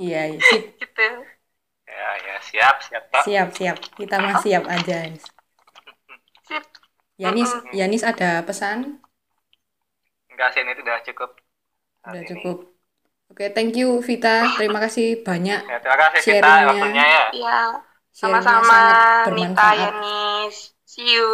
[0.00, 0.40] Iya iya.
[0.48, 1.02] sip gitu.
[1.88, 3.26] Ya ya siap siap pak.
[3.26, 3.76] Siap siap.
[3.98, 4.98] Kita mah siap aja
[6.48, 6.64] sip.
[7.22, 8.78] Yanis Yanis ada pesan?
[10.30, 11.30] Enggak sih ini udah cukup.
[12.06, 12.44] Udah Hari ini.
[12.44, 12.56] cukup.
[13.30, 14.28] Oke thank you Vita.
[14.58, 16.66] Terima kasih banyak ya, terima kasih kita Sharingnya.
[16.70, 17.24] waktunya ya.
[17.42, 18.78] Ya Sharingnya sama-sama
[19.34, 21.26] Nita Yanis see you.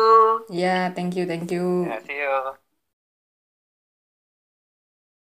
[0.49, 1.85] Ya thank you thank you.
[1.85, 2.70] Ya see you